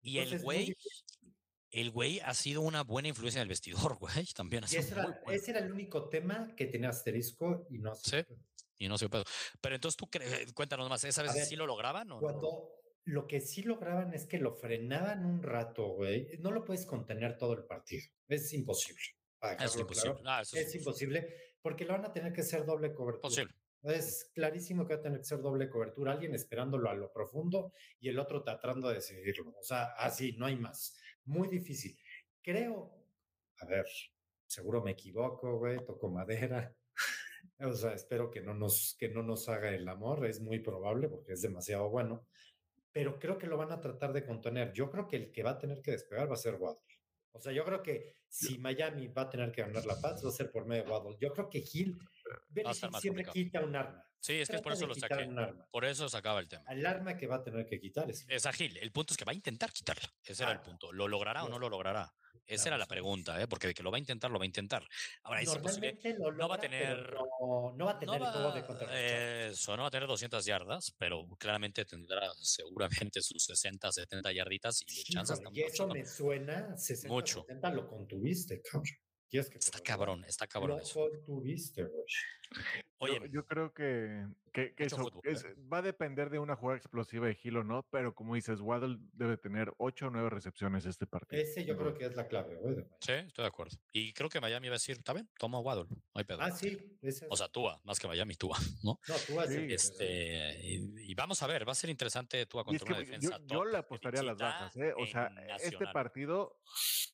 [0.00, 0.74] Y el güey,
[1.70, 4.24] el güey ha sido una buena influencia en el vestidor, güey.
[4.34, 7.94] También ha sido ese, era, ese era el único tema que tenía asterisco y no.
[7.94, 8.24] Sí
[8.78, 9.24] y no sé pedo.
[9.60, 12.70] Pero entonces tú crees, cuéntanos más, ¿esa vez sí lo lograban o cuando
[13.04, 16.38] Lo que sí lograban es que lo frenaban un rato, güey.
[16.40, 18.02] No lo puedes contener todo el partido.
[18.28, 19.02] Es imposible.
[19.60, 20.20] Es imposible.
[20.24, 23.22] Ah, es, imposible porque lo van a tener que hacer doble cobertura.
[23.22, 23.54] Posible.
[23.82, 27.72] Es clarísimo que va a tener que ser doble cobertura, alguien esperándolo a lo profundo
[28.00, 29.54] y el otro tratando de decidirlo.
[29.56, 30.96] O sea, así, no hay más.
[31.24, 31.96] Muy difícil.
[32.42, 32.90] Creo,
[33.60, 33.86] a ver,
[34.46, 36.74] seguro me equivoco, güey, toco madera.
[37.58, 41.08] O sea, espero que no nos, que no nos haga el amor, es muy probable
[41.08, 42.26] porque es demasiado bueno,
[42.92, 44.72] pero creo que lo van a tratar de contener.
[44.72, 46.80] Yo creo que el que va a tener que despegar va a ser Waddle.
[47.32, 50.30] O sea, yo creo que si Miami va a tener que ganar la paz, va
[50.30, 51.16] a ser por medio de Waddle.
[51.20, 51.98] Yo creo que Hill
[53.00, 54.06] siempre quita un arma.
[54.20, 55.30] Sí, es que por eso lo saqué.
[55.70, 56.64] Por eso sacaba el tema.
[56.68, 58.24] El arma que va a tener que quitar es.
[58.28, 58.76] Es Gil.
[58.78, 60.12] El punto es que va a intentar quitarla.
[60.24, 60.92] Ese era el punto.
[60.92, 62.12] ¿Lo logrará o no lo logrará?
[62.46, 63.48] Esa era la pregunta, ¿eh?
[63.48, 64.86] porque de que lo va a intentar, lo va a intentar.
[65.22, 65.98] Ahora, es imposible.
[66.36, 67.14] no va a tener.
[67.76, 71.26] No, va a tener no va, de Eso, no va a tener 200 yardas, pero
[71.38, 77.40] claramente tendrá seguramente sus 60, 70 yarditas y chances Y eso me suena 60, Mucho.
[77.42, 78.84] 70 lo contuviste, cabrón.
[79.30, 80.78] está cabrón, está cabrón.
[80.78, 81.08] Lo eso.
[81.10, 82.04] contuviste, güey.
[82.98, 85.10] Oye, yo, creo que, que, eso
[85.70, 88.96] va a depender de una jugada explosiva de Gil o no, pero como dices, Waddle
[89.12, 91.42] debe tener 8 o 9 recepciones este partido.
[91.42, 92.58] Ese yo creo que es la clave.
[93.00, 93.76] Sí, estoy de acuerdo.
[93.92, 96.38] Y creo que Miami va a decir, está bien, toma Waddle, no hay pedo.
[96.40, 96.98] Ah, sí.
[97.28, 98.98] O sea, Tua, más que Miami, Tua, ¿no?
[99.06, 99.66] No, Tua sí.
[99.68, 103.38] Este, y, vamos a ver, va a ser interesante Tua contra una defensa.
[103.40, 104.94] Yo, yo le apostaría a las bajas, ¿eh?
[104.96, 105.30] O sea,
[105.60, 106.60] este partido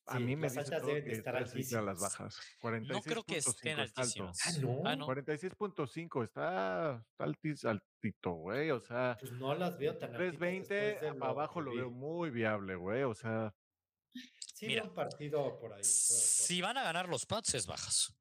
[0.05, 2.39] a mí me dice todo que estar a las bajas.
[2.59, 2.93] 46.
[2.93, 4.39] No creo que estén altísimas.
[4.45, 4.81] Ah, no.
[4.85, 5.05] Ah, no.
[5.25, 8.71] 46.5, está, está altito, güey.
[8.71, 9.17] O sea.
[9.19, 13.03] Pues no las veo tan 320 abajo lo veo muy viable, güey.
[13.03, 13.53] O sea.
[14.53, 15.83] Sí, Mira, un partido por ahí.
[15.83, 18.15] Si van a ganar los Pats, es bajas.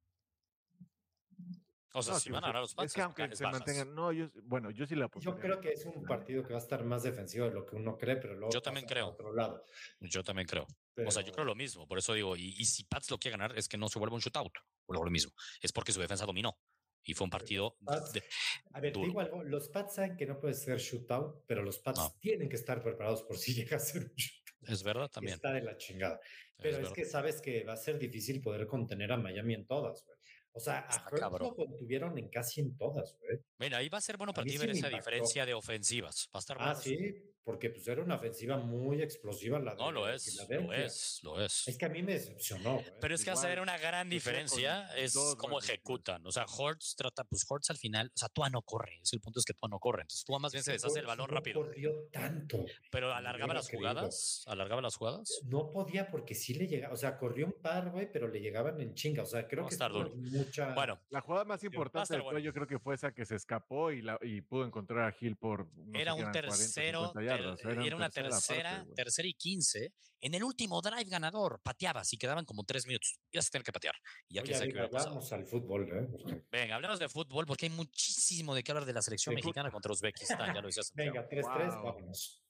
[1.95, 2.87] O sea, si van a ganar los Pats.
[2.87, 5.85] Es que aunque se mantengan, no, yo, bueno, yo sí la Yo creo que es
[5.85, 8.51] un partido que va a estar más defensivo de lo que uno cree, pero luego.
[8.51, 9.09] Yo también creo.
[9.09, 9.65] Otro lado.
[10.01, 10.67] Yo también creo.
[11.07, 11.87] O sea, yo creo lo mismo.
[11.87, 14.21] Por eso digo, y, si Pats lo quiere ganar, es que no se vuelva un
[14.21, 14.53] shootout.
[14.87, 15.33] O lo mismo.
[15.61, 16.57] Es porque su defensa dominó.
[17.05, 17.77] Y fue un partido.
[17.87, 19.43] a ver, digo algo.
[19.43, 23.23] Los Pats saben que no puede ser shootout, pero los Pats tienen que estar preparados
[23.23, 24.43] por si llega a ser un shootout.
[24.69, 25.35] Es verdad también.
[25.35, 26.21] Está de la chingada.
[26.57, 30.05] Pero es, que sabes que va a ser difícil poder contener a Miami en todas,
[30.05, 30.17] güey.
[30.55, 33.39] O sea, a Hurts lo contuvieron en casi en todas, güey.
[33.59, 36.29] Mira, ahí va a ser bueno para ti ver esa diferencia de ofensivas.
[36.35, 37.15] Va a estar Ah, sí,
[37.45, 41.69] porque pues era una ofensiva muy explosiva la No, lo es, lo es, lo es.
[41.69, 42.81] Es que a mí me decepcionó.
[43.01, 46.25] Pero es que hace ver una gran diferencia es cómo ejecutan.
[46.27, 49.01] O sea, Hortz trata, pues Hortz al final, o sea, Tua no corre.
[49.03, 50.03] Es el punto es que Tua no corre.
[50.03, 51.63] Entonces Tua más bien se deshace el balón no rápido.
[51.63, 52.65] corrió tanto.
[52.91, 54.45] Pero alargaba las jugadas.
[54.47, 55.41] Alargaba las jugadas.
[55.45, 56.95] No podía porque sí le llegaba.
[56.95, 59.23] O sea, corrió un par, güey, pero le llegaban en chinga.
[59.23, 59.77] O sea, creo que
[60.15, 60.75] mucha.
[60.75, 64.03] Bueno, la jugada más importante del yo creo que fue esa que se escapó y,
[64.03, 65.69] la, y pudo encontrar a Gil por.
[65.93, 67.13] era un tercero.
[67.35, 69.93] Era, una tercera, tercera y quince.
[70.21, 73.19] En el último drive ganador, pateabas y quedaban como tres minutos.
[73.31, 73.95] Ibas a tener que patear.
[74.29, 76.45] Y ya que hablamos al fútbol, ¿eh?
[76.51, 79.93] Venga, hablamos de fútbol porque hay muchísimo de qué hablar de la selección mexicana contra
[79.93, 80.55] Uzbekistán.
[80.55, 80.93] Ya lo decías.
[80.95, 82.42] Venga, 3-3, vámonos.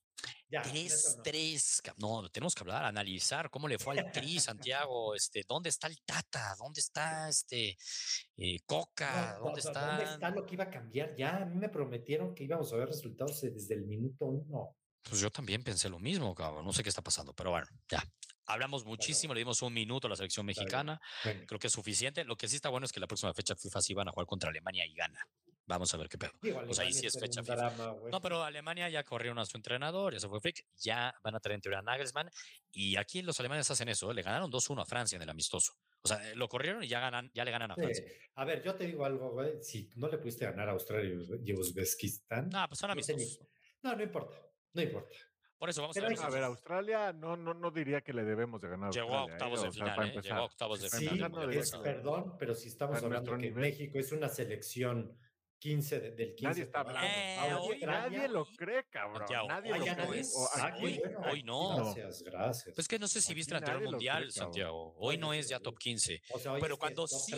[0.53, 1.95] 3-3.
[1.99, 2.29] No.
[2.31, 5.15] tenemos que hablar, analizar cómo le fue al Tri, Santiago.
[5.15, 6.55] Este, ¿Dónde está el Tata?
[6.59, 7.77] ¿Dónde está este
[8.37, 9.39] eh, Coca?
[9.43, 9.97] ¿Dónde está?
[9.97, 11.17] ¿Dónde está lo que iba a cambiar?
[11.17, 14.77] Ya a mí me prometieron que íbamos a ver resultados desde el minuto uno.
[15.03, 16.65] Pues yo también pensé lo mismo, cabrón.
[16.65, 18.03] No sé qué está pasando, pero bueno, ya.
[18.47, 21.01] Hablamos muchísimo, le dimos un minuto a la selección mexicana.
[21.23, 22.25] Creo que es suficiente.
[22.25, 24.27] Lo que sí está bueno es que la próxima fecha FIFA sí van a jugar
[24.27, 25.27] contra Alemania y gana.
[25.67, 26.33] Vamos a ver qué pedo.
[26.41, 27.97] pues ahí sí es fecha FIFA.
[28.11, 31.41] no, pero Alemania ya corrieron a su entrenador, ya se fue Frick, ya van a
[31.41, 32.31] tener en teoría a Nagelsmann.
[32.73, 34.15] Y aquí los alemanes hacen eso, ¿eh?
[34.15, 35.75] le ganaron 2-1 a Francia en el amistoso.
[36.03, 38.05] O sea, lo corrieron y ya, ganan, ya le ganan a Francia.
[38.35, 39.63] A ver, yo te digo algo, güey.
[39.63, 41.11] Si no le pudiste ganar a Australia
[41.45, 42.49] y Uzbekistán.
[42.49, 43.41] No, pues son amistosos.
[43.83, 44.37] No, no importa.
[44.73, 45.17] No importa.
[45.63, 46.19] Por eso vamos a ver.
[46.19, 48.93] A ver, Australia no, no, no diría que le debemos de ganar.
[48.93, 49.67] Llegó a octavos ¿eh?
[49.67, 50.09] de final.
[50.09, 50.21] ¿eh?
[50.21, 51.65] Llegó a octavos de final.
[51.65, 55.17] Sí, perdón, pero si estamos hablando que México es una selección
[55.63, 56.43] 15 del 15.
[56.43, 57.09] Nadie está hablando.
[57.09, 59.29] Eh, nadie lo cree, cabrón.
[59.47, 60.25] nadie lo cree.
[60.81, 61.01] Hoy,
[61.31, 61.95] hoy no.
[61.95, 62.75] Gracias, gracias.
[62.75, 64.93] Pues que no sé si viste el anterior mundial, Santiago.
[64.99, 66.21] Hoy no es ya top 15.
[66.61, 67.33] pero cuando sí,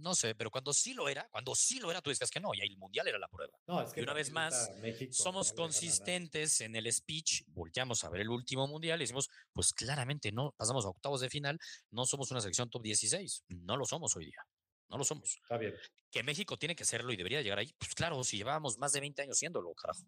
[0.00, 2.50] no sé, pero cuando sí lo era, cuando sí lo era, tú decías que no,
[2.52, 3.58] y ahí el mundial era la prueba.
[3.66, 4.70] No, es que y una vez más,
[5.10, 10.30] somos consistentes en el speech, volteamos a ver el último mundial y decimos, pues claramente
[10.30, 11.58] no, pasamos a octavos de final,
[11.90, 14.44] no somos una selección top 16, no lo somos hoy día.
[14.90, 15.38] No lo somos.
[15.42, 15.74] Está bien.
[16.10, 17.72] Que México tiene que serlo y debería llegar ahí.
[17.78, 20.04] Pues claro, si llevábamos más de 20 años siéndolo, carajo.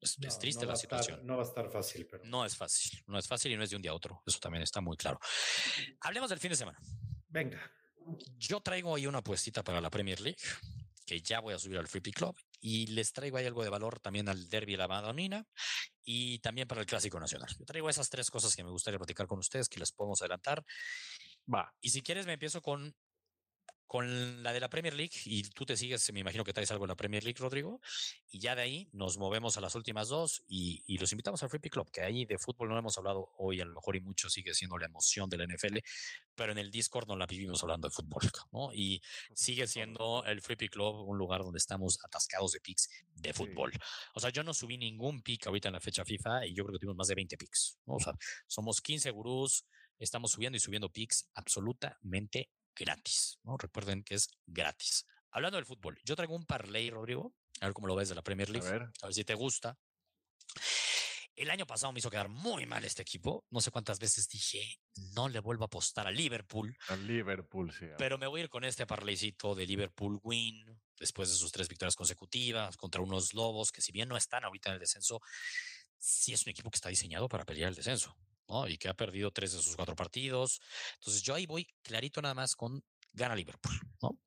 [0.00, 1.26] Es, triste la situación.
[1.26, 2.24] no va a estar fácil, pero.
[2.24, 3.02] No es fácil.
[3.06, 4.22] No es fácil y no es de un día a otro.
[4.26, 5.18] Eso también está muy claro.
[6.00, 6.78] Hablemos del fin de semana.
[7.28, 7.72] Venga.
[8.36, 10.38] Yo traigo ahí una apuestita para la Premier League,
[11.04, 12.36] que ya voy a subir al Free Pick Club.
[12.60, 15.46] Y les traigo ahí algo de valor también al Derby de la Madonina
[16.04, 17.48] y también para el Clásico Nacional.
[17.58, 20.64] Yo traigo esas tres cosas que me gustaría platicar con ustedes, que les podemos adelantar.
[21.52, 21.72] Va.
[21.80, 22.94] Y si quieres, me empiezo con
[23.88, 26.84] con la de la Premier League, y tú te sigues, me imagino que traes algo
[26.84, 27.80] en la Premier League, Rodrigo,
[28.30, 31.58] y ya de ahí nos movemos a las últimas dos y, los invitamos al Free
[31.58, 34.28] Pick Club, que ahí de fútbol no hemos hablado hoy, a lo mejor y mucho
[34.28, 35.78] sigue siendo la emoción de la NFL,
[36.34, 38.20] pero en el Discord no la vivimos hablando de fútbol,
[38.52, 38.74] ¿no?
[38.74, 39.00] Y
[39.34, 43.72] sigue siendo el Free Pick Club un lugar donde estamos atascados de picks de fútbol.
[44.14, 46.74] O sea, yo no subí ningún pick ahorita en la fecha FIFA y yo creo
[46.74, 48.12] que tuvimos más de 20 picks, O sea,
[48.46, 49.64] somos 15 gurús,
[49.98, 53.38] estamos subiendo y subiendo picks absolutamente gratis.
[53.42, 53.56] ¿no?
[53.56, 55.06] Recuerden que es gratis.
[55.30, 58.22] Hablando del fútbol, yo traigo un parlay, Rodrigo, a ver cómo lo ves de la
[58.22, 59.78] Premier League, a ver, si te gusta.
[61.36, 63.46] El año pasado me hizo quedar muy mal este equipo.
[63.50, 64.80] No sé cuántas veces dije,
[65.14, 66.76] no le vuelvo a apostar a Liverpool.
[66.88, 67.86] A Liverpool, sí.
[67.96, 71.68] Pero me voy a ir con este parlaycito de Liverpool win, después de sus tres
[71.68, 75.20] victorias consecutivas contra unos lobos que si bien no están ahorita en el descenso,
[75.96, 78.16] sí es un equipo que está diseñado para pelear el descenso.
[78.68, 80.60] Y que ha perdido tres de sus cuatro partidos.
[80.94, 82.82] Entonces yo ahí voy clarito nada más con
[83.12, 84.18] gana Liverpool, ¿no?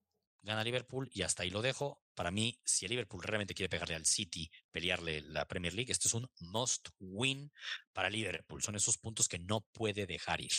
[0.43, 2.01] Gana Liverpool y hasta ahí lo dejo.
[2.15, 6.07] Para mí, si el Liverpool realmente quiere pegarle al City, pelearle la Premier League, este
[6.07, 7.51] es un must win
[7.93, 8.61] para Liverpool.
[8.61, 10.51] Son esos puntos que no puede dejar ir.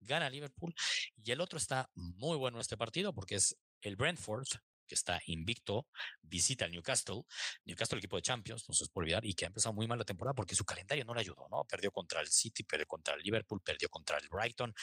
[0.00, 0.74] Gana Liverpool
[1.16, 4.46] y el otro está muy bueno este partido porque es el Brentford
[4.88, 5.86] que está invicto,
[6.22, 7.22] visita al Newcastle,
[7.64, 9.98] Newcastle el equipo de Champions, no se puede olvidar, y que ha empezado muy mal
[9.98, 11.64] la temporada porque su calendario no le ayudó, ¿no?
[11.64, 14.74] Perdió contra el City, perdió contra el Liverpool, perdió contra el Brighton.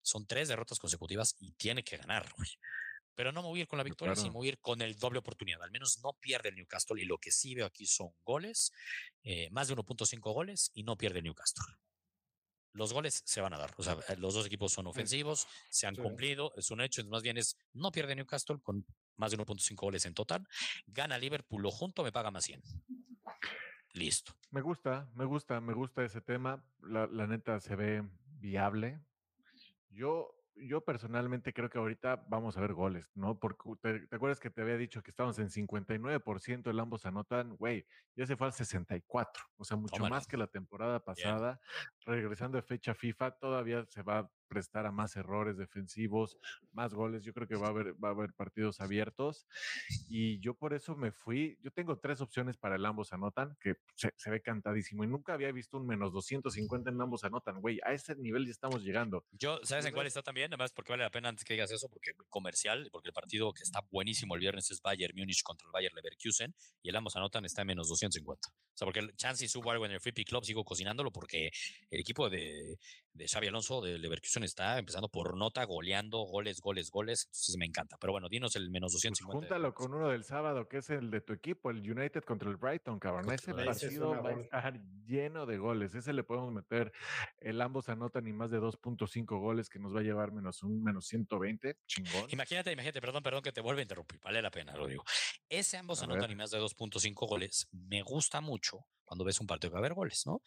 [0.00, 2.32] Son tres derrotas consecutivas y tiene que ganar,
[3.14, 4.96] Pero no me voy a ir con la victoria, sino voy a ir con el
[4.96, 5.60] doble oportunidad.
[5.64, 8.70] Al menos no pierde el Newcastle y lo que sí veo aquí son goles,
[9.24, 11.64] eh, más de 1.5 goles y no pierde el Newcastle
[12.78, 13.74] los goles se van a dar.
[13.76, 17.04] O sea, los dos equipos son ofensivos, se han cumplido, es un hecho.
[17.06, 18.86] Más bien es, no pierde Newcastle con
[19.18, 20.46] más de 1.5 goles en total.
[20.86, 22.62] Gana Liverpool, lo junto me paga más 100.
[23.92, 24.32] Listo.
[24.50, 26.64] Me gusta, me gusta, me gusta ese tema.
[26.80, 28.08] La, la neta se ve
[28.40, 29.00] viable.
[29.90, 33.38] Yo yo personalmente creo que ahorita vamos a ver goles, ¿no?
[33.38, 37.86] Porque te, acuerdas que te había dicho que estábamos en 59%, el ambos anotan, güey,
[38.16, 41.60] ya se fue al 64, o sea, mucho más que la temporada pasada.
[42.04, 46.38] Regresando de fecha FIFA, todavía se va a prestar a más errores defensivos,
[46.72, 47.24] más goles.
[47.24, 49.46] Yo creo que va a haber, va a haber partidos abiertos.
[50.08, 51.58] Y yo por eso me fui.
[51.62, 55.04] Yo tengo tres opciones para el ambos anotan, que se, ve cantadísimo.
[55.04, 57.78] Y nunca había visto un menos 250 en ambos anotan, güey.
[57.84, 59.24] A ese nivel ya estamos llegando.
[59.32, 60.52] Yo, ¿sabes en cuál está también?
[60.52, 63.62] Además, porque vale la pena antes que digas eso, porque comercial, porque el partido que
[63.62, 67.44] está buenísimo el viernes es Bayern Múnich contra el Bayern Leverkusen y el ambos anotan
[67.44, 68.48] está en menos 250.
[68.48, 71.50] O sea, porque el chance subo algo en el Free Pick Club, sigo cocinándolo porque
[71.90, 72.78] el equipo de,
[73.18, 77.24] de Xavi Alonso de Leverkusen está empezando por nota, goleando, goles, goles, goles.
[77.26, 77.98] Entonces me encanta.
[78.00, 79.38] Pero bueno, dinos el menos 250.
[79.38, 82.48] Pues júntalo con uno del sábado, que es el de tu equipo, el United contra
[82.48, 83.30] el Brighton, cabrón.
[83.32, 85.94] Ese partido va a estar lleno de goles.
[85.94, 86.92] Ese le podemos meter.
[87.40, 90.82] El ambos anotan ni más de 2.5 goles, que nos va a llevar menos un
[90.82, 91.76] menos 120.
[91.86, 92.26] Chingón.
[92.30, 94.20] Imagínate, imagínate, perdón, perdón que te vuelva a interrumpir.
[94.20, 95.04] Vale la pena, lo digo.
[95.48, 97.68] Ese ambos anotan ni más de 2.5 goles.
[97.72, 100.42] Me gusta mucho cuando ves un partido que va a haber goles, ¿no?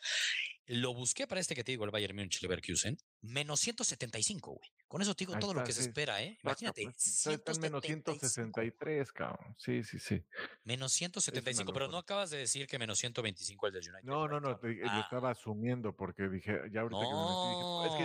[0.71, 4.71] Lo busqué para este que te digo, el Bayern Munich Leverkusen, menos 175, güey.
[4.87, 6.37] Con eso te digo todo lo que se espera, ¿eh?
[6.43, 6.83] Imagínate.
[6.83, 9.55] Está menos 163, cabrón.
[9.57, 10.21] Sí, sí, sí.
[10.65, 14.03] Menos 175, pero no acabas de decir que menos 125 el del United.
[14.03, 14.59] No, no, no, lo
[14.89, 14.99] ah.
[14.99, 18.03] estaba asumiendo porque dije, ya ahorita que me es que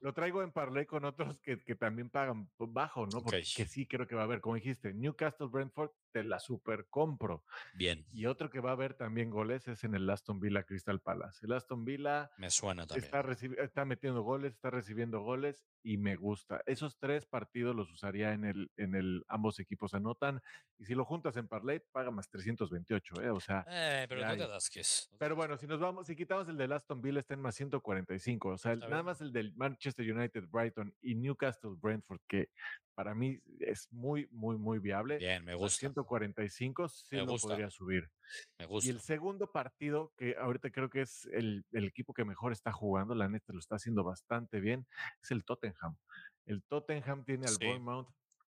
[0.00, 3.22] lo traigo en parlay con otros que, que también pagan bajo, ¿no?
[3.22, 6.86] Porque que sí creo que va a haber, como dijiste, Newcastle Brentford, te la super
[6.88, 7.44] compro.
[7.74, 8.06] Bien.
[8.12, 11.44] Y otro que va a haber también goles es en el Aston Villa Crystal Palace.
[11.44, 13.04] El Aston Villa me suena también.
[13.04, 16.60] Está, está metiendo goles, está recibiendo goles y me gusta.
[16.66, 20.42] Esos tres partidos los usaría en el, en el, ambos equipos anotan.
[20.78, 23.30] Y si lo juntas en parlay, paga más 328, ¿eh?
[23.30, 23.64] O sea.
[23.70, 25.10] Eh, pero no te das que es.
[25.16, 28.48] Pero bueno, si nos vamos, si quitamos el del Aston Villa, está en más 145.
[28.48, 32.50] O sea, nada más el del Manchester United, Brighton y Newcastle Brentford, que
[32.98, 35.18] para mí es muy, muy, muy viable.
[35.18, 35.78] Bien, me gusta.
[35.78, 38.10] 145 sí me lo podría subir.
[38.58, 38.88] Me gusta.
[38.88, 43.14] Y el segundo partido, que ahorita creo que es el, equipo que mejor está jugando,
[43.14, 44.84] la neta lo está haciendo bastante bien,
[45.22, 45.96] es el Tottenham.
[46.44, 48.08] El Tottenham tiene al Bournemouth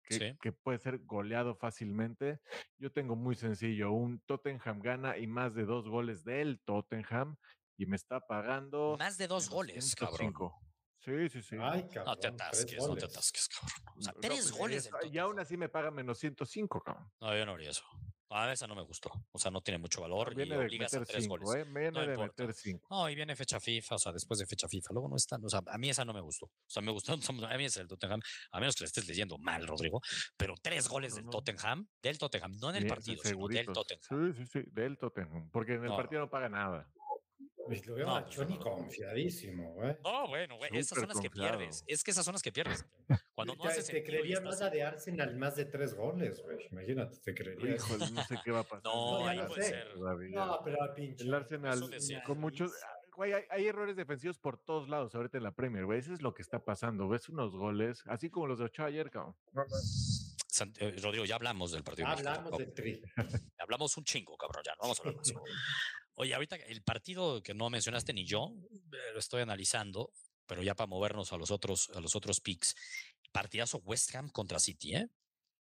[0.02, 2.40] que, que, puede ser goleado fácilmente.
[2.80, 7.36] Yo tengo muy sencillo, un Tottenham gana y más de dos goles del Tottenham
[7.78, 8.96] y me está pagando.
[8.98, 10.34] Más de dos goles, cabrón.
[11.04, 11.56] Sí, sí, sí.
[11.60, 13.98] Ay, cabrón, no te atasques, no te atasques, cabrón.
[13.98, 14.90] O sea, tres pues, goles.
[15.12, 17.12] y aún así me paga menos 105, cabrón.
[17.20, 17.84] No, yo no haría eso.
[18.34, 19.12] A esa no me gustó.
[19.34, 21.66] O sea, no tiene mucho valor viene y de obligas a tres cinco, goles.
[21.66, 21.70] ¿eh?
[21.70, 22.88] Viene no de meter cinco.
[22.90, 24.94] No, y viene fecha FIFA, o sea, después de fecha FIFA.
[24.94, 26.46] Luego no están, o sea, a mí esa no me gustó.
[26.46, 27.12] O sea, me gustó,
[27.50, 28.22] a mí es el Tottenham,
[28.52, 30.00] a menos que le estés leyendo mal, Rodrigo,
[30.38, 34.34] pero tres goles del Tottenham, del Tottenham, no en el partido, sino del Tottenham.
[34.34, 36.90] Sí, sí, sí, del Tottenham, porque en el partido no paga nada.
[37.72, 39.96] Pues lo veo no, Johnny confiadísimo, güey.
[40.04, 41.86] No, bueno, güey, esas son las que pierdes.
[41.88, 42.86] Es que esas son las que pierdes.
[43.34, 46.68] Cuando no te, haces te creería más a de Arsenal más de tres goles, güey.
[46.70, 47.76] Imagínate, te creería.
[47.76, 48.84] Híjole, no sé qué va a pasar.
[48.84, 49.88] No, no ahí puede ser.
[50.32, 51.24] No, pero pinche.
[51.24, 51.80] El Arsenal
[52.26, 52.74] con muchos
[53.16, 56.00] güey, hay, hay, errores defensivos por todos lados ahorita en la Premier, güey.
[56.00, 57.08] Eso es lo que está pasando.
[57.08, 59.36] Ves unos goles, así como los de Ochoa ayer, cabrón.
[60.80, 62.10] Eh, Rodrigo, ya hablamos del partido.
[62.10, 63.02] Hablamos de tri.
[63.58, 65.34] Hablamos un chingo, cabrón, ya no vamos a hablar más.
[66.16, 70.12] Oye, ahorita el partido que no mencionaste ni yo, eh, lo estoy analizando,
[70.46, 72.76] pero ya para movernos a los otros, a los otros picks.
[73.32, 75.10] Partidazo West Ham contra City, ¿eh?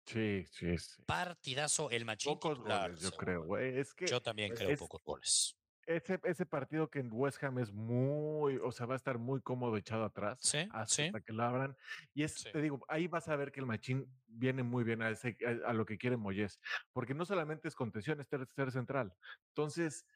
[0.06, 1.04] Sí, sí, sí.
[1.06, 2.34] Partidazo el machín.
[2.34, 3.80] Pocos goles, yo creo, güey.
[3.80, 5.58] Es que yo también creo pocos goles.
[5.88, 9.40] Ese, ese partido que en West Ham es muy, o sea, va a estar muy
[9.42, 11.78] cómodo echado atrás sí, hasta que lo abran.
[12.16, 15.12] Y es, te digo, ahí vas a ver que el machín viene muy bien a,
[15.12, 16.60] ese, a, lo que quiere Moyes,
[16.92, 19.14] porque no solamente es contención, es tercer central.
[19.50, 20.08] Entonces,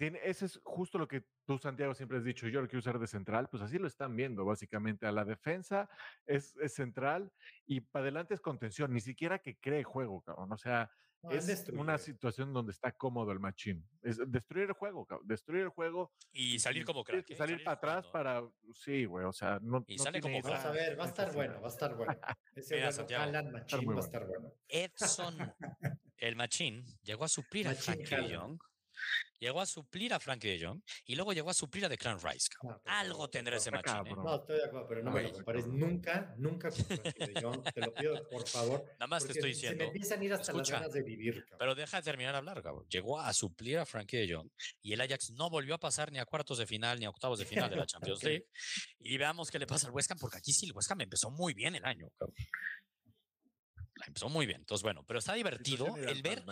[0.00, 2.98] tiene, ese es justo lo que tú, Santiago, siempre has dicho, yo lo quiero usar
[2.98, 5.06] de central, pues así lo están viendo, básicamente.
[5.06, 5.90] A la defensa
[6.24, 7.30] es, es central
[7.66, 10.50] y para adelante es contención, ni siquiera que cree juego, cabrón.
[10.52, 10.90] O sea,
[11.28, 13.86] es una situación donde está cómodo el machín.
[14.00, 15.28] Es destruir el juego, cabrón.
[15.28, 16.14] destruir el juego.
[16.32, 17.28] Y salir como crack.
[17.28, 17.36] ¿eh?
[17.36, 18.42] Salir, para atrás para.
[18.72, 19.84] Sí, güey, o sea, no.
[19.86, 20.64] Y sale como crack.
[20.64, 22.18] a ver, va a estar bueno, va a estar bueno.
[22.54, 24.50] Ese Mira, Santiago, Machín va a estar bueno.
[24.66, 25.54] Edson,
[26.16, 28.58] el machín, llegó a suplir a Frankie Young
[29.38, 32.48] Llegó a suplir a Frankie de Jong y luego llegó a suplir a Declan Rice.
[32.84, 34.06] Algo tendrá ese machín.
[34.06, 34.14] ¿eh?
[34.14, 37.62] No, estoy de acuerdo, pero no me lo compares nunca, nunca con Frankie de Jong.
[37.72, 38.84] Te lo pido, por favor.
[38.98, 39.78] Nada más te estoy diciendo.
[39.78, 41.44] Se me empiezan a ir hasta las ganas de vivir.
[41.44, 41.58] Cabrón.
[41.58, 42.86] Pero deja de terminar de hablar, cabrón.
[42.88, 44.50] Llegó a suplir a Frankie de Jong
[44.82, 47.38] y el Ajax no volvió a pasar ni a cuartos de final ni a octavos
[47.38, 48.46] de final de la Champions League.
[48.98, 51.30] Y veamos qué le pasa al West Ham, porque aquí sí el West Ham empezó
[51.30, 52.34] muy bien el año, cabrón.
[54.00, 54.60] La empezó muy bien.
[54.60, 56.42] Entonces, bueno, pero está divertido el ver.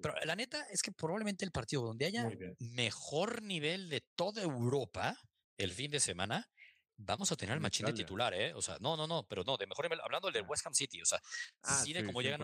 [0.00, 5.18] Pero la neta es que probablemente el partido donde haya mejor nivel de toda Europa
[5.58, 6.48] el fin de semana,
[6.96, 8.54] vamos a tener el machín de titular, ¿eh?
[8.54, 11.02] O sea, no, no, no, pero no, de mejor nivel, hablando del West Ham City,
[11.02, 11.20] o sea,
[11.62, 12.40] ah, sí, de cómo llegan.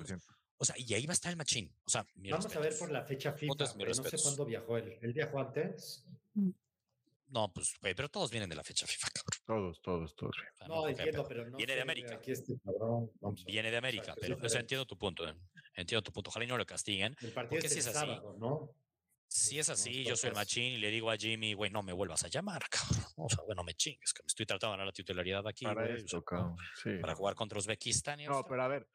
[0.61, 1.73] O sea, y ahí va a estar el machín.
[1.85, 3.55] O sea, vamos a ver por la fecha FIFA.
[3.77, 4.99] no sé cuándo viajó él.
[5.01, 6.05] ¿Él viajó antes?
[7.31, 9.41] No, pues, pero todos vienen de la fecha FIFA, cabrón.
[9.47, 10.37] Todos, todos, todos.
[10.67, 11.57] no, entiendo, pero no.
[11.57, 12.21] Viene de América.
[12.25, 12.55] Este
[13.47, 15.29] viene de América, pero o sea, entiendo tu punto.
[15.29, 15.35] Eh,
[15.75, 16.31] entiendo tu punto.
[16.31, 17.17] Ojalá y no lo castiguen.
[17.21, 18.07] El partido es, si es así,
[18.39, 18.71] ¿no?
[19.31, 21.93] Si es así, yo soy el machín y le digo a Jimmy, güey, no me
[21.93, 23.05] vuelvas a llamar, cabrón.
[23.21, 25.65] O sea, bueno, me chingues, que me estoy tratando de ganar la titularidad aquí.
[25.65, 26.25] Para, eso,
[26.83, 26.91] sí.
[27.01, 28.25] para jugar contra Uzbekistán.
[28.25, 28.89] no, pero a ver,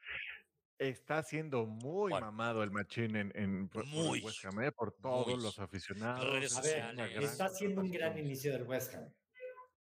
[0.79, 4.71] Está siendo muy mamado el machín en, en por, muy, West Ham, ¿eh?
[4.71, 6.25] por todos los aficionados.
[6.25, 9.13] A ver, está haciendo un gran inicio del West Ham.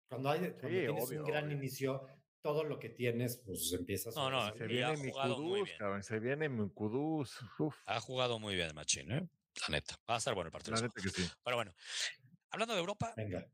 [0.09, 2.07] Cuando, hay, cuando tienes un gran inicio,
[2.43, 6.49] todo lo que tienes, pues empiezas no, no, se viene mi Kudus, cabrón, se viene
[6.49, 7.38] mi Kudus.
[7.86, 9.28] Ha jugado muy bien el machín, ¿eh?
[9.62, 9.97] La neta.
[10.09, 10.76] Va a estar bueno el partido.
[10.76, 11.26] La neta que sí.
[11.43, 11.72] Pero bueno,
[12.51, 13.47] hablando de Europa, Venga.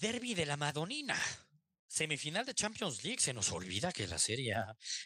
[0.00, 1.16] Derby de la Madonina.
[1.90, 4.54] Semifinal de Champions League, se nos olvida que la serie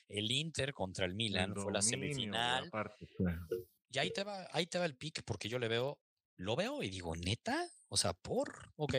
[0.07, 2.70] el Inter contra el Milan fue la semifinal.
[3.89, 5.99] Y ahí te va, ahí te va el pick porque yo le veo,
[6.37, 8.97] lo veo y digo, neta, o sea, por, ok.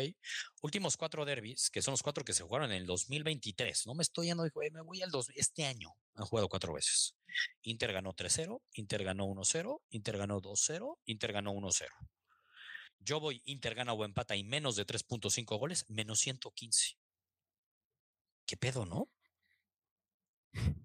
[0.63, 3.85] Últimos cuatro derbis, que son los cuatro que se jugaron en el 2023.
[3.85, 5.93] No me estoy yendo, me voy al dos, este año.
[6.15, 7.15] Han jugado cuatro veces.
[7.61, 11.87] Inter ganó 3-0, Inter ganó 1-0, Inter ganó 2-0, Inter ganó 1-0.
[12.97, 16.97] Yo voy, Inter gana o empata y menos de 3.5 goles, menos 115.
[18.45, 19.09] ¿Qué pedo, no?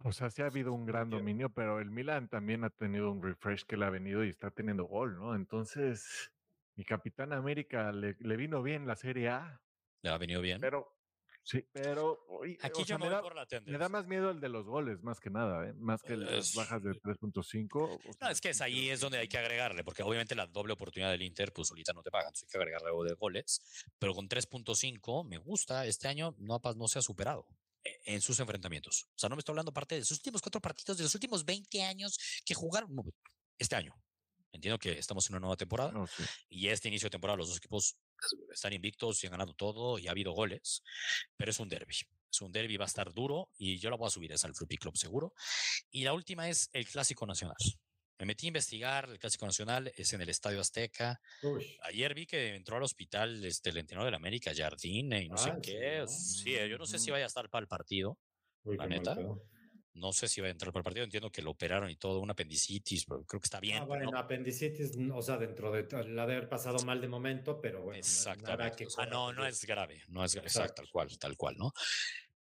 [0.05, 3.23] O sea, sí ha habido un gran dominio, pero el Milan también ha tenido un
[3.23, 5.35] refresh que le ha venido y está teniendo gol, ¿no?
[5.35, 6.33] Entonces,
[6.75, 9.61] mi Capitán América le, vino bien la Serie A.
[10.03, 10.61] Le ha venido bien.
[10.61, 10.97] Pero,
[11.43, 12.18] sí, pero.
[12.62, 15.20] Aquí yo me, da, por la me da más miedo el de los goles, más
[15.20, 15.72] que nada, ¿eh?
[15.74, 18.01] Más que las bajas de 3.5.
[18.20, 21.11] No, es que es ahí es donde hay que agregarle, porque obviamente la doble oportunidad
[21.11, 23.61] del Inter, pues ahorita no te pagan, entonces hay que agregarle algo de goles.
[23.99, 27.47] Pero con 3.5 me gusta, este año no, no se ha superado
[27.84, 29.05] e, en sus enfrentamientos.
[29.14, 31.45] O sea, no me estoy hablando parte de sus últimos cuatro partidos, de los últimos
[31.45, 32.91] 20 años que jugaron
[33.59, 33.95] este año.
[34.53, 35.93] Entiendo que estamos en una nueva temporada
[36.49, 37.97] y este inicio de temporada los dos equipos
[38.53, 40.83] están invictos y han ganado todo y ha habido goles,
[41.37, 41.97] pero es un derby.
[42.33, 44.55] Es un derby, va a estar duro y yo lo voy a subir es al
[44.55, 45.35] Fluppy Club seguro.
[45.91, 47.57] Y la última es el Clásico Nacional.
[48.21, 51.21] Me metí a investigar, el Clásico Nacional es en el Estadio Azteca.
[51.85, 55.39] Ayer vi que entró al hospital este, el entrenador de la América, Jardine, y no
[55.39, 56.05] sé qué.
[56.07, 58.18] Sí, yo no sé si vaya a estar para el partido,
[58.64, 59.16] la neta.
[59.95, 61.05] No sé si va a entrar para el partido.
[61.05, 63.78] Entiendo que lo operaron y todo, un apendicitis, pero creo que está bien.
[63.78, 67.82] Ah, bueno, apendicitis, o sea, dentro de la de haber pasado mal de momento, pero
[67.82, 67.99] bueno.
[67.99, 68.86] Exactamente.
[68.99, 71.72] No, no, no es grave, no es grave, exacto, tal cual, tal cual, ¿no?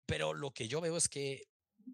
[0.06, 1.44] Pero lo que yo veo es que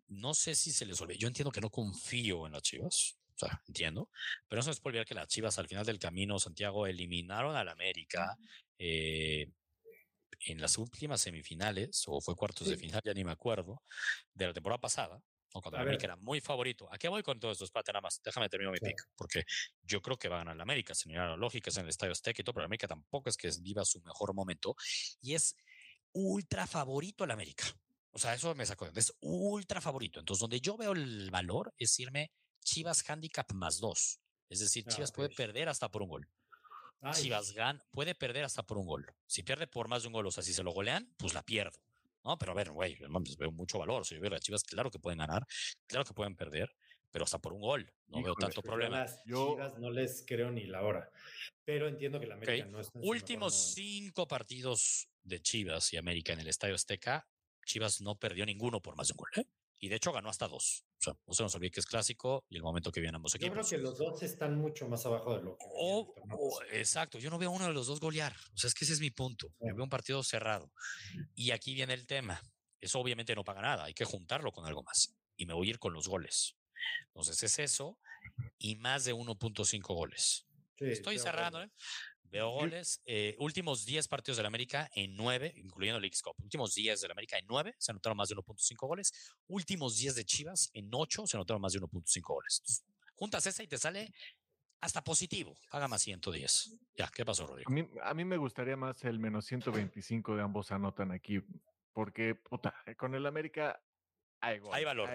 [0.09, 1.18] no sé si se les olvida.
[1.18, 3.16] Yo entiendo que no confío en las chivas.
[3.36, 4.09] O sea, entiendo.
[4.48, 7.54] Pero no se les puede olvidar que las Chivas al final del camino, Santiago, eliminaron
[7.54, 8.34] al América
[8.78, 9.50] eh,
[10.40, 13.82] en las últimas semifinales, o fue cuartos de final, ya ni me acuerdo,
[14.32, 15.22] de la temporada pasada,
[15.64, 16.88] o el América era muy favorito.
[16.92, 17.64] ¿A qué voy con todo esto?
[17.64, 19.44] Espérate nada más, déjame terminar mi pick, porque
[19.82, 22.12] yo creo que va a ganar el América, sin la lógica, es en el Estadio
[22.12, 24.76] Azteca y todo, pero el América tampoco es que viva su mejor momento,
[25.20, 25.57] y es
[26.12, 27.64] ultra favorito el América.
[28.11, 30.20] O sea, eso me sacó, es ultra favorito.
[30.20, 32.32] Entonces, donde yo veo el valor es irme
[32.64, 34.20] Chivas handicap más dos.
[34.48, 36.28] Es decir, ah, Chivas puede perder hasta por un gol.
[37.12, 39.14] Chivas gan puede perder hasta por un gol.
[39.26, 41.42] Si pierde por más de un gol, o sea, si se lo golean, pues la
[41.42, 41.78] pierdo.
[42.27, 42.97] No, pero a ver, güey,
[43.39, 44.05] veo mucho valor.
[44.05, 45.47] Si yo veo a Chivas, claro que pueden ganar,
[45.87, 46.74] claro que pueden perder,
[47.12, 47.93] pero hasta por un gol.
[48.09, 48.99] No veo tanto problema.
[48.99, 51.09] Las Chivas no les creo ni la hora.
[51.64, 52.99] Pero entiendo que la América no está.
[53.01, 57.29] Últimos cinco partidos de Chivas y América en el Estadio Azteca,
[57.64, 59.31] Chivas no perdió ninguno por más de un gol.
[59.37, 59.45] ¿eh?
[59.79, 60.85] Y de hecho ganó hasta dos.
[61.30, 63.57] Sea, que es clásico y el momento que vienen ambos equipos.
[63.57, 66.78] Yo creo que los dos están mucho más abajo de lo que.
[66.78, 68.34] exacto, yo no veo uno de los dos golear.
[68.54, 69.48] O sea, es que ese es mi punto.
[69.61, 70.72] Yo veo un partido cerrado.
[71.34, 72.40] Y aquí viene el tema.
[72.80, 73.84] Eso obviamente no paga nada.
[73.84, 75.14] Hay que juntarlo con algo más.
[75.36, 76.57] Y me voy a ir con los goles.
[77.09, 77.98] Entonces es eso
[78.59, 80.46] y más de 1.5 goles.
[80.78, 81.70] Estoy cerrando, ¿eh?
[82.31, 83.01] Veo goles.
[83.07, 86.35] Eh, últimos 10 partidos del América en 9, incluyendo el League Cup.
[86.43, 89.12] Últimos 10 del América en 9 se anotaron más de 1.5 goles.
[89.49, 92.85] Últimos 10 de Chivas en 8 se anotaron más de 1.5 goles.
[93.14, 94.12] juntas esa y te sale
[94.81, 95.55] hasta positivo.
[95.70, 96.79] Paga más 110.
[96.97, 97.70] Ya, ¿qué pasó, Rodrigo?
[97.70, 101.41] A mí, a mí me gustaría más el menos 125 de ambos anotan aquí.
[101.93, 103.83] Porque, puta, con el América
[104.47, 105.11] hay, valor.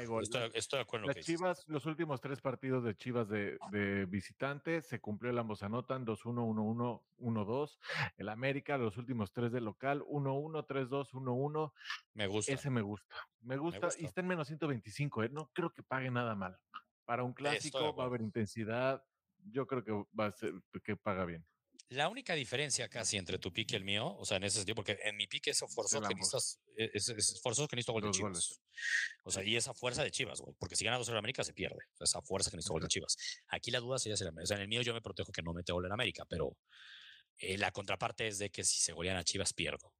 [0.54, 1.08] Estoy, de acuerdo.
[1.08, 5.64] Las Chivas, los últimos tres partidos de Chivas de, de visitante, se cumplió el ambos
[5.64, 7.78] anotan, 2-1, 1-1, 1-2.
[8.18, 11.72] El América, los últimos tres de local, 1-1, 3-2, 1-1.
[12.14, 12.54] Me gusta.
[12.54, 13.16] Ese me gusta.
[13.42, 15.30] Me gusta, y está en menos 125, ¿eh?
[15.30, 16.58] no creo que pague nada mal.
[17.06, 19.04] Para un clásico va a haber intensidad.
[19.46, 20.54] Yo creo que va a ser
[20.84, 21.46] que paga bien.
[21.92, 24.76] La única diferencia casi entre tu pick y el mío, o sea, en ese sentido,
[24.76, 28.04] porque en mi pick es forzoso que necesitas, e, es, es, forzoso que necesito gol
[28.04, 28.62] de Chivas.
[29.26, 31.52] O sea, y esa fuerza de Chivas, güey, porque si gana 2 en América se
[31.52, 31.84] pierde.
[31.94, 33.18] O sea, esa fuerza que necesito gol de Chivas.
[33.50, 35.52] Aquí la duda sería si o sea, en el mío yo me protejo que no
[35.52, 36.56] mete gol en América, pero
[37.40, 39.94] eh, la contraparte es de que si se golean a Chivas pierdo.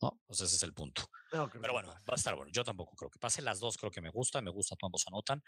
[0.00, 0.18] ¿no?
[0.28, 1.02] O sea, ese es el punto.
[1.30, 2.50] pero bueno, va a estar bueno.
[2.50, 3.42] Yo tampoco creo que pase.
[3.42, 5.42] Las dos creo que me gustan, me gusta, ambos anotan.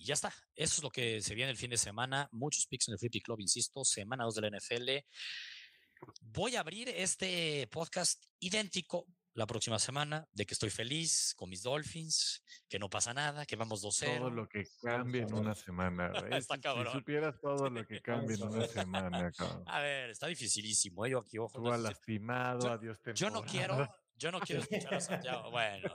[0.00, 0.32] Y ya está.
[0.56, 2.26] Eso es lo que se viene el fin de semana.
[2.32, 3.84] Muchos picks en el Free Pick Club, insisto.
[3.84, 4.88] Semana 2 de la NFL.
[6.22, 11.62] Voy a abrir este podcast idéntico la próxima semana de que estoy feliz con mis
[11.62, 14.18] Dolphins, que no pasa nada, que vamos 2-0.
[14.18, 16.12] Todo lo que cambie en una semana.
[16.32, 16.92] está cabrón.
[16.92, 19.64] Si supieras todo lo que cambie en una semana, cabrón.
[19.66, 21.04] A ver, está dificilísimo.
[21.04, 21.10] ¿eh?
[21.10, 21.62] Yo aquí, ojo.
[21.62, 23.86] Tú lastimado, adiós Yo no quiero,
[24.20, 25.40] yo no quiero escuchar a Santiago.
[25.50, 25.88] Bueno,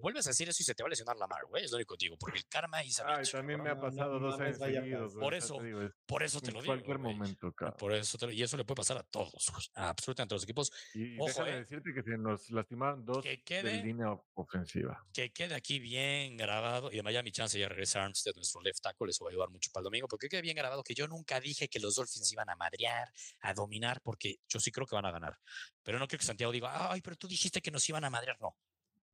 [0.00, 1.64] vuelves a decir eso y se te va a lesionar la mar, güey.
[1.64, 4.40] Es lo único que digo, porque el karma y Ay, también me ha pasado dos
[4.40, 5.14] años seguidos.
[5.14, 5.58] Por eso,
[6.06, 6.72] por eso te lo digo.
[6.72, 7.76] En cualquier momento, cabrón.
[7.78, 10.44] Por eso te lo, y eso le puede pasar a todos, a absolutamente todos los
[10.44, 10.72] equipos.
[10.94, 15.04] Y Ojo, eh, decirte que se nos lastimaron dos de línea ofensiva.
[15.12, 16.90] Que quede aquí bien grabado.
[16.92, 19.08] Y de Miami Chance ya regresa Armstead, nuestro left tackle.
[19.08, 20.08] Les va a ayudar mucho para el domingo.
[20.08, 23.54] Porque quede bien grabado que yo nunca dije que los Dolphins iban a madrear, a
[23.54, 25.38] dominar, porque yo sí creo que van a ganar.
[25.82, 28.38] Pero no quiero que Santiago diga, ay, pero tú dijiste que nos iban a madrear.
[28.40, 28.56] No,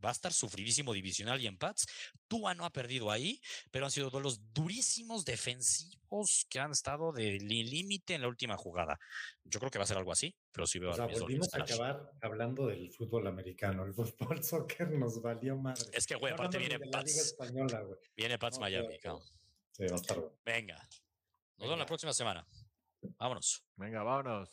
[0.05, 1.87] va a estar sufridísimo divisional y empats.
[2.29, 3.41] Tua no ha perdido ahí,
[3.71, 8.99] pero han sido duelos durísimos defensivos que han estado de límite en la última jugada.
[9.45, 11.63] Yo creo que va a ser algo así, pero sí veo o sea, volvimos a
[11.63, 13.85] acabar hablando del fútbol americano.
[13.85, 15.85] El fútbol soccer nos valió madre.
[15.93, 17.37] Es que, güey, aparte viene Pats.
[18.17, 18.99] Viene Pats Miami,
[19.73, 20.77] Sí, va a estar Venga.
[21.57, 22.47] Nos vemos la próxima semana.
[23.19, 23.65] Vámonos.
[23.77, 24.49] Venga, vámonos.